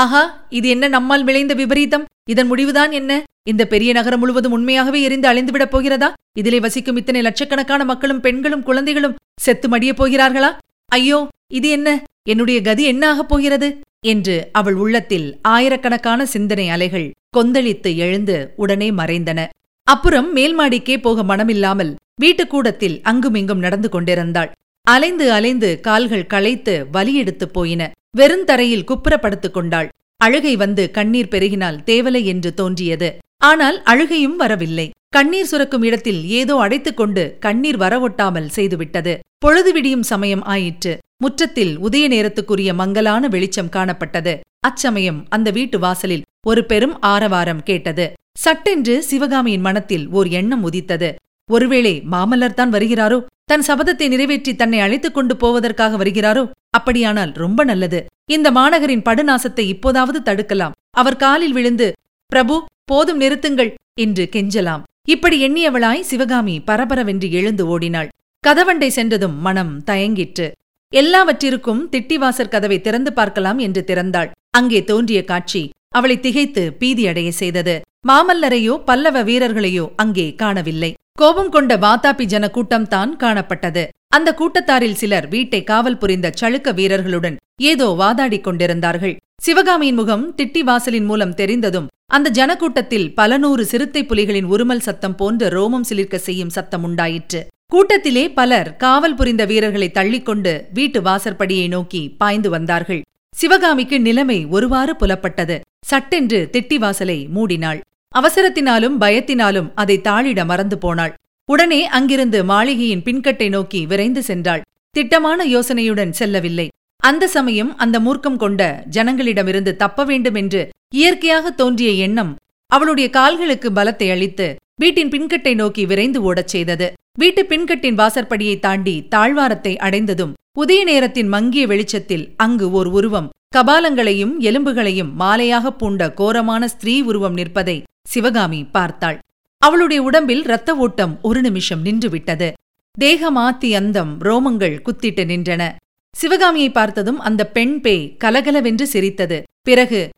ஆஹா 0.00 0.46
இது 0.48 0.68
என்ன 0.68 0.88
நம்மால் 0.88 1.24
விளைந்த 1.24 1.54
விபரீதம்? 1.54 2.04
இதன் 2.30 2.46
முடிவுதான் 2.46 2.92
என்ன? 2.92 3.12
இந்த 3.42 3.66
பெரிய 3.66 3.92
நகரம் 3.92 4.18
முழுவதும் 4.18 4.52
உண்மையாகவே 4.52 5.02
எரிந்து 5.02 5.28
அழிந்துவிடப் 5.28 5.72
போகிறதா? 5.74 6.08
இதிலே 6.38 6.60
வசிக்கும் 6.60 6.96
இத்தனை 6.96 7.20
லட்சக்கணக்கான 7.22 7.84
மக்களும் 7.84 8.20
பெண்களும் 8.20 8.62
குழந்தைகளும் 8.62 9.16
செத்து 9.40 9.68
மடியப் 9.68 10.00
போகிறார்களா? 10.00 10.50
ஐயோ 10.86 11.28
இது 11.48 11.68
என்ன? 11.68 11.88
என்னுடைய 12.28 12.60
கதி 12.60 12.84
என்ன 12.84 13.10
ஆகப் 13.10 13.28
போகிறது? 13.28 13.68
என்று 14.00 14.48
அவள் 14.52 14.74
உள்ளத்தில் 14.74 15.38
ஆயிரக்கணக்கான 15.42 16.26
சிந்தனை 16.26 16.68
அலைகள் 16.68 17.06
கொந்தளித்து 17.36 17.96
எழுந்து 17.96 18.52
உடனே 18.56 18.90
மறைந்தன. 18.90 19.40
அப்புறம் 19.86 20.36
மேல்மாடிக்கே 20.36 20.96
போக 21.00 21.22
மனமில்லாமல் 21.22 21.92
வீட்டுக்கூடத்தில் 22.22 22.96
அங்குமிங்கும் 23.02 23.58
நடந்து 23.58 23.88
கொண்டிருந்தாள். 23.88 24.50
அலைந்து 24.86 25.26
அலைந்து 25.32 25.80
கால்கள் 25.80 26.26
களைத்து 26.26 26.74
வலியெடுத்துப் 26.92 27.52
போயின. 27.52 27.82
வெறுந்தரையில் 28.16 28.84
குப்புறப்படுத்துக் 28.84 29.54
கொண்டாள். 29.54 29.88
அழுகை 30.16 30.56
வந்து 30.56 30.90
கண்ணீர் 30.90 31.30
பெருகினால் 31.30 31.78
தேவலை 31.86 32.24
என்று 32.24 32.54
தோன்றியது. 32.54 33.08
ஆனால் 33.44 33.82
அழுகையும் 33.82 34.36
வரவில்லை. 34.36 34.90
கண்ணீர் 35.08 35.46
சுரக்கும் 35.46 35.82
இடத்தில் 35.82 36.28
ஏதோ 36.28 36.54
அடைத்துக் 36.56 36.96
கொண்டு 36.96 37.36
கண்ணீர் 37.40 37.78
வரவொட்டாமல் 37.78 38.48
செய்துவிட்டது. 38.56 39.18
பொழுது 39.38 39.72
விடியும் 39.72 40.02
சமயம் 40.02 40.42
ஆயிற்று. 40.42 40.98
முற்றத்தில் 41.22 41.78
உதய 41.78 42.04
நேரத்துக்குரிய 42.08 42.74
மங்கலான 42.74 43.28
வெளிச்சம் 43.28 43.72
காணப்பட்டது. 43.76 44.40
அச்சமயம் 44.60 45.26
அந்த 45.28 45.50
வீட்டு 45.50 45.78
வாசலில் 45.78 46.24
ஒரு 46.46 46.64
பெரும் 46.64 47.00
ஆரவாரம் 47.00 47.62
கேட்டது. 47.62 48.12
சட்டென்று 48.38 49.02
சிவகாமியின் 49.02 49.60
மனத்தில் 49.60 50.08
ஓர் 50.08 50.28
எண்ணம் 50.28 50.62
உதித்தது. 50.62 51.14
ஒருவேளை 51.50 52.02
மாமல்லர் 52.10 52.58
தான் 52.58 52.72
வருகிறாரோ? 52.72 53.18
தன் 53.48 53.64
சபதத்தை 53.68 54.06
நிறைவேற்றி 54.08 54.52
தன்னை 54.54 54.78
அழைத்துக் 54.80 55.16
கொண்டு 55.16 55.34
போவதற்காக 55.36 55.96
வருகிறாரோ 55.96 56.44
அப்படியானால் 56.70 57.32
ரொம்ப 57.42 57.60
நல்லது. 57.64 58.00
இந்த 58.26 58.48
மாநகரின் 58.50 59.04
படுநாசத்தை 59.08 59.64
இப்போதாவது 59.74 60.20
தடுக்கலாம். 60.28 60.76
அவர் 60.90 61.20
காலில் 61.24 61.52
விழுந்து 61.52 61.86
பிரபு 62.32 62.54
போதும் 62.84 63.20
நிறுத்துங்கள் 63.20 63.70
என்று 64.00 64.24
கெஞ்சலாம். 64.34 64.82
இப்படி 65.08 65.36
எண்ணியவளாய் 65.46 66.08
சிவகாமி 66.10 66.56
பரபரவென்று 66.60 67.28
எழுந்து 67.30 67.64
ஓடினாள். 67.66 68.10
கதவண்டை 68.44 68.88
சென்றதும் 68.88 69.36
மனம் 69.46 69.74
தயங்கிற்று. 69.84 70.46
எல்லாவற்றிற்கும் 70.92 71.82
திட்டிவாசர் 71.92 72.52
கதவை 72.54 72.78
திறந்து 72.80 73.10
பார்க்கலாம் 73.12 73.58
என்று 73.58 73.82
திறந்தாள். 73.86 74.32
அங்கே 74.50 74.80
தோன்றிய 74.84 75.20
காட்சி 75.24 75.62
அவளை 75.88 76.16
திகைத்து 76.20 76.62
பீதியடைய 76.80 77.28
செய்தது. 77.40 77.74
மாமல்லரையோ 78.08 78.74
பல்லவ 78.88 79.18
வீரர்களையோ 79.22 79.84
அங்கே 79.96 80.26
காணவில்லை. 80.34 80.90
கோபம் 81.18 81.50
கொண்ட 81.54 81.72
வாதாபி 81.76 82.24
ஜன 82.24 82.44
கூட்டம்தான் 82.54 83.10
காணப்பட்டது. 83.18 83.82
அந்த 84.08 84.28
கூட்டத்தாரில் 84.40 84.96
சிலர் 85.00 85.26
வீட்டை 85.28 85.60
காவல் 85.64 85.98
புரிந்த 85.98 86.32
சளுக்க 86.40 86.74
வீரர்களுடன் 86.74 87.36
ஏதோ 87.62 87.86
வாதாடிக் 88.00 88.40
கொண்டிருந்தார்கள். 88.40 89.14
சிவகாமியின் 89.42 89.94
முகம் 89.94 90.24
திட்டி 90.36 90.60
வாசலின் 90.60 91.04
மூலம் 91.04 91.34
தெரிந்ததும் 91.34 91.86
அந்த 92.06 92.30
ஜனக்கூட்டத்தில் 92.30 93.06
பல 93.14 93.36
நூறு 93.36 93.64
சிறுத்தை 93.64 94.02
புலிகளின் 94.04 94.50
உருமல் 94.54 94.84
சத்தம் 94.88 95.16
போன்ற 95.16 95.48
ரோமம் 95.48 95.86
சிலிர்க்க 95.90 96.18
செய்யும் 96.18 96.52
சத்தம் 96.56 96.84
உண்டாயிற்று. 96.84 97.40
கூட்டத்திலே 97.68 98.24
பலர் 98.30 98.76
காவல் 98.76 99.14
புரிந்த 99.14 99.44
வீரர்களை 99.44 99.90
தள்ளிக்கொண்டு 99.94 100.52
வீட்டு 100.72 101.00
வாசற்படியை 101.00 101.68
நோக்கி 101.68 102.04
பாய்ந்து 102.18 102.50
வந்தார்கள். 102.50 103.02
சிவகாமிக்கு 103.34 103.98
நிலைமை 104.00 104.40
ஒருவாறு 104.46 104.94
புலப்பட்டது. 105.00 105.58
சட்டென்று 105.86 106.42
திட்டி 106.52 106.78
வாசலை 106.78 107.18
மூடினாள். 107.36 107.80
அவசரத்தினாலும் 108.14 108.96
பயத்தினாலும் 109.00 109.68
அதை 109.74 109.96
தாளிட 109.98 110.40
மறந்து 110.44 110.78
போனாள். 110.78 111.14
உடனே 111.48 111.80
அங்கிருந்து 111.86 112.38
மாளிகையின் 112.44 113.04
பின்கட்டை 113.06 113.48
நோக்கி 113.48 113.80
விரைந்து 113.86 114.22
சென்றாள். 114.26 114.62
திட்டமான 114.96 115.44
யோசனையுடன் 115.44 116.12
செல்லவில்லை. 116.20 116.66
அந்த 117.02 117.24
சமயம் 117.26 117.70
அந்த 117.76 117.96
மூர்க்கம் 118.00 118.36
கொண்ட 118.36 118.60
ஜனங்களிடமிருந்து 118.90 119.72
தப்ப 119.76 120.04
வேண்டும் 120.04 120.34
என்று 120.34 120.62
இயற்கையாக 120.94 121.50
தோன்றிய 121.50 121.90
எண்ணம் 122.06 122.32
அவளுடைய 122.70 123.08
கால்களுக்கு 123.10 123.68
பலத்தை 123.70 124.06
அளித்து 124.10 124.46
வீட்டின் 124.82 125.08
பின்கட்டை 125.08 125.54
நோக்கி 125.54 125.82
விரைந்து 125.86 126.20
ஓடச் 126.28 126.52
செய்தது. 126.54 126.86
வீட்டு 127.18 127.42
பின்கட்டின் 127.50 127.98
வாசற்படியை 128.00 128.56
தாண்டி 128.58 128.94
தாழ்வாரத்தை 129.14 129.72
அடைந்ததும் 129.76 130.32
உதய 130.58 130.80
நேரத்தின் 130.84 131.28
மங்கிய 131.28 131.64
வெளிச்சத்தில் 131.66 132.24
அங்கு 132.36 132.66
ஓர் 132.70 132.90
உருவம். 132.98 133.28
கபாலங்களையும் 133.56 134.34
எலும்புகளையும் 134.48 135.10
மாலையாக 135.20 135.70
பூண்ட 135.80 136.10
கோரமான 136.12 136.68
ஸ்திரீ 136.68 136.94
உருவம் 137.00 137.32
நிற்பதை 137.32 137.76
சிவகாமி 138.08 138.64
பார்த்தாள். 138.64 139.18
அவளுடைய 139.58 140.02
உடம்பில் 140.02 140.42
இரத்த 140.44 140.76
ஓட்டம் 140.76 141.18
ஒரு 141.22 141.40
நிமிஷம் 141.40 141.84
நின்றுவிட்டது. 141.84 142.52
தேகமாத்தி 143.00 143.70
அந்தம் 143.74 144.20
ரோமங்கள் 144.20 144.76
குத்திட்டு 144.86 145.22
நின்றன. 145.24 145.72
சிவகாமியை 146.12 146.70
பார்த்ததும் 146.70 147.18
அந்த 147.18 147.46
பெண் 147.46 147.80
பேய் 147.80 148.16
கலகலவென்று 148.16 148.86
சிரித்தது. 148.86 149.42
பிறகு 149.62 150.10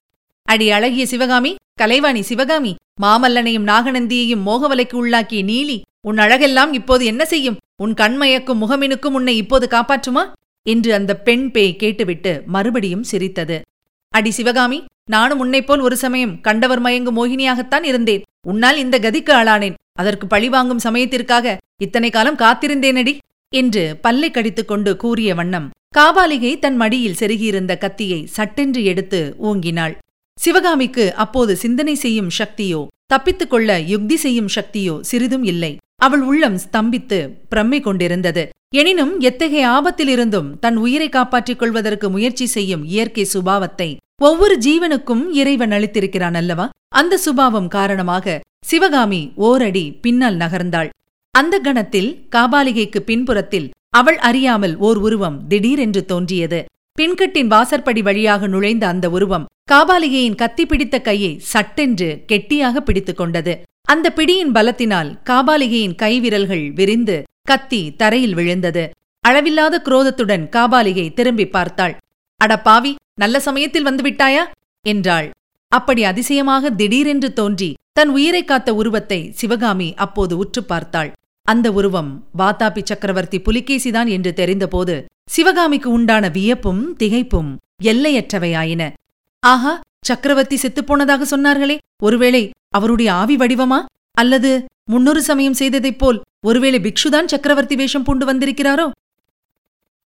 அடி 0.42 0.70
அழகிய 0.70 1.06
சிவகாமி 1.06 1.54
கலைவாணி 1.80 2.20
சிவகாமி 2.20 2.74
மாமல்லனையும் 3.02 3.68
நாகநந்தியையும் 3.72 4.44
மோகவலைக்கு 4.46 4.94
உள்ளாக்கிய 4.94 5.44
நீலி 5.44 5.80
உன் 6.00 6.16
அழகெல்லாம் 6.16 6.72
இப்போது 6.72 7.04
என்ன 7.04 7.24
செய்யும்? 7.24 7.56
உன் 7.76 7.94
கண்மயக்கும் 7.94 8.60
முகமினுக்கும் 8.62 9.16
உன்னை 9.18 9.36
இப்போது 9.36 9.66
காப்பாற்றுமா? 9.70 10.32
என்று 10.62 10.94
அந்த 10.94 11.16
பெண் 11.16 11.50
பேய் 11.50 11.76
கேட்டுவிட்டு 11.76 12.42
மறுபடியும் 12.46 13.02
சிரித்தது. 13.02 13.60
அடி 14.08 14.30
சிவகாமி 14.30 14.84
நானும் 15.10 15.40
உன்னைப்போல் 15.42 15.80
ஒரு 15.80 15.96
சமயம் 15.96 16.40
கண்டவர் 16.40 16.82
மயங்கும் 16.82 17.18
மோகினியாகத்தான் 17.18 17.82
இருந்தேன். 17.82 18.22
உன்னால் 18.46 18.78
இந்த 18.78 18.98
கதிக்கு 18.98 19.32
ஆளானேன். 19.40 19.76
அதற்கு 19.92 20.26
பழிவாங்கும் 20.26 20.78
சமயத்திற்காக 20.78 21.56
இத்தனை 21.82 22.10
காலம் 22.10 22.36
காத்திருந்தேனடி? 22.36 23.14
என்று 23.52 23.96
பல்லை 24.00 24.30
கடித்துக்கொண்டு 24.30 24.96
கூறிய 24.96 25.34
வண்ணம் 25.34 25.70
காபாலிகை 25.98 26.58
தன் 26.58 26.76
மடியில் 26.76 27.18
செருகியிருந்த 27.20 27.78
கத்தியை 27.78 28.26
சட்டென்று 28.26 28.84
எடுத்து 28.84 29.20
ஓங்கினாள். 29.42 29.94
சிவகாமிக்கு 30.38 31.14
அப்போது 31.14 31.56
சிந்தனை 31.56 31.94
செய்யும் 31.94 32.30
சக்தியோ 32.38 32.80
தப்பித்துக் 33.06 33.50
கொள்ள 33.50 33.78
யுக்தி 33.92 34.16
செய்யும் 34.16 34.50
சக்தியோ 34.54 34.94
சிறிதும் 35.00 35.44
இல்லை. 35.44 35.72
அவள் 36.00 36.22
உள்ளம் 36.22 36.58
ஸ்தம்பித்து 36.64 37.18
பிரம்மை 37.50 37.80
கொண்டிருந்தது. 37.80 38.42
எனினும் 38.76 39.12
எத்தகைய 39.20 39.64
ஆபத்திலிருந்தும் 39.68 40.48
தன் 40.58 40.76
உயிரை 40.76 41.08
காப்பாற்றிக் 41.08 41.58
கொள்வதற்கு 41.58 42.10
முயற்சி 42.10 42.46
செய்யும் 42.46 42.84
இயற்கை 42.84 43.24
சுபாவத்தை 43.34 43.88
ஒவ்வொரு 44.22 44.58
ஜீவனுக்கும் 44.58 45.24
இறைவன் 45.30 45.70
அளித்திருக்கிறான் 45.70 46.34
அல்லவா? 46.34 46.66
அந்த 46.88 47.14
சுபாவம் 47.16 47.68
காரணமாக 47.68 48.36
சிவகாமி 48.66 49.22
ஓரடி 49.36 49.84
பின்னால் 50.04 50.36
நகர்ந்தாள். 50.36 50.88
அந்த 51.30 51.58
கணத்தில் 51.58 52.10
காபாலிகைக்கு 52.36 53.00
பின்புறத்தில் 53.00 53.68
அவள் 53.90 54.18
அறியாமல் 54.18 54.74
ஓர் 54.78 54.98
உருவம் 54.98 55.36
திடீரென்று 55.48 56.04
தோன்றியது. 56.04 56.60
பின்கட்டின் 56.98 57.46
வாசற்படி 57.46 58.02
வழியாக 58.02 58.46
நுழைந்த 58.46 58.86
அந்த 58.86 59.06
உருவம் 59.10 59.46
காபாலிகையின் 59.72 60.34
கத்தி 60.34 60.66
பிடித்த 60.66 60.96
கையை 61.00 61.32
சட்டென்று 61.52 62.08
கெட்டியாக 62.26 62.80
பிடித்துக் 62.80 63.16
கொண்டது. 63.16 63.54
அந்த 63.86 64.12
பிடியின் 64.16 64.52
பலத்தினால் 64.52 65.10
காபாலிகையின் 65.24 65.96
கைவிரல்கள் 66.02 66.74
விரிந்து 66.74 67.22
கத்தி 67.42 67.94
தரையில் 67.96 68.34
விழுந்தது. 68.34 68.90
அளவில்லாத 69.20 69.82
குரோதத்துடன் 69.84 70.48
காபாலிகை 70.48 71.14
திரும்பி 71.14 71.46
பார்த்தாள். 71.46 71.98
அடப்பாவி 72.44 72.62
பாவி 72.62 72.94
நல்ல 73.14 73.40
சமயத்தில் 73.40 73.86
வந்துவிட்டாயா 73.86 74.44
என்றாள். 74.82 75.30
அப்படி 75.68 76.04
அதிசயமாக 76.04 76.70
திடீரென்று 76.70 77.32
தோன்றி 77.32 77.74
தன் 77.92 78.08
உயிரை 78.08 78.44
காத்த 78.44 78.74
உருவத்தை 78.74 79.30
சிவகாமி 79.34 79.94
அப்போது 79.94 80.36
உற்று 80.36 80.64
பார்த்தாள். 80.64 81.12
அந்த 81.42 81.72
உருவம் 81.72 82.26
வாத்தாபி 82.38 82.82
சக்கரவர்த்தி 82.84 83.38
புலிகேசிதான் 83.38 84.06
என்று 84.06 84.32
தெரிந்தபோது 84.36 85.04
சிவகாமிக்கு 85.30 85.90
உண்டான 85.90 86.28
வியப்பும் 86.28 86.96
திகைப்பும் 86.98 87.56
எல்லையற்றவையாயின. 87.82 88.92
ஆஹா 89.38 89.80
சக்கரவர்த்தி 90.00 90.56
செத்துப்போனதாக 90.56 91.22
சொன்னார்களே. 91.30 91.78
ஒருவேளை 92.02 92.50
அவருடைய 92.68 93.12
ஆவி 93.12 93.36
வடிவமா? 93.36 93.84
அல்லது 94.12 94.64
முன்னொரு 94.84 95.22
சமயம் 95.22 95.54
செய்ததைப் 95.54 95.98
போல் 95.98 96.20
ஒருவேளை 96.40 96.80
பிக்ஷுதான் 96.80 97.24
சக்கரவர்த்தி 97.24 97.76
வேஷம் 97.76 98.02
பூண்டு 98.02 98.26
வந்திருக்கிறாரோ? 98.26 98.90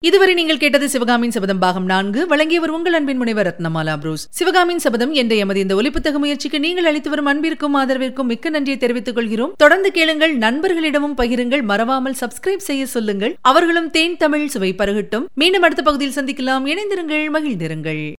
இதுவரை 0.03 0.35
நீங்கள் 0.35 0.57
கேட்டது 0.57 0.88
சிவகாமின் 0.88 1.31
சபதம் 1.31 1.59
பாகம் 1.59 1.85
நான்கு. 1.85 2.27
வழங்கியவர் 2.27 2.70
உங்கள் 2.70 2.92
அன்பின் 2.92 3.16
முனைவர் 3.16 3.57
ரத்னமாலா 3.57 3.96
புரூஸ். 3.96 4.27
சிவகாமின் 4.31 4.79
சபதம் 4.79 5.12
என்ற 5.12 5.35
எமது 5.35 5.61
இந்த 5.61 5.75
ஒலிப்புத்தக 5.75 6.12
முயற்சிக்கு 6.12 6.61
நீங்கள் 6.61 6.85
அளித்து 6.85 7.11
வரும் 7.11 7.25
அன்பிற்கும் 7.25 7.77
ஆதரவிற்கும் 7.77 8.23
மிக்க 8.23 8.49
நன்றியை 8.49 8.79
தெரிவித்துக் 8.79 9.14
கொள்கிறோம். 9.14 9.53
தொடர்ந்து 9.57 9.92
கேளுங்கள் 9.92 10.38
நண்பர்களிடமும் 10.38 11.16
பகிருங்கள். 11.16 11.62
மறவாமல் 11.62 12.14
சப்ஸ்கிரைப் 12.20 12.57
செய்ய 12.57 12.87
சொல்லுங்கள். 12.87 13.37
அவர்களும் 13.40 13.90
தேன் 13.90 14.16
தமிழ் 14.16 14.46
சுவை 14.46 14.75
பருகட்டும். 14.79 15.25
மீண்டும் 15.35 15.62
அடுத்த 15.62 15.83
பகுதியில் 15.83 16.25
சந்திக்கலாம். 16.25 16.66
இணைந்திருங்கள் 16.66 17.27
மகிழ்ந்திருங்கள். 17.33 18.12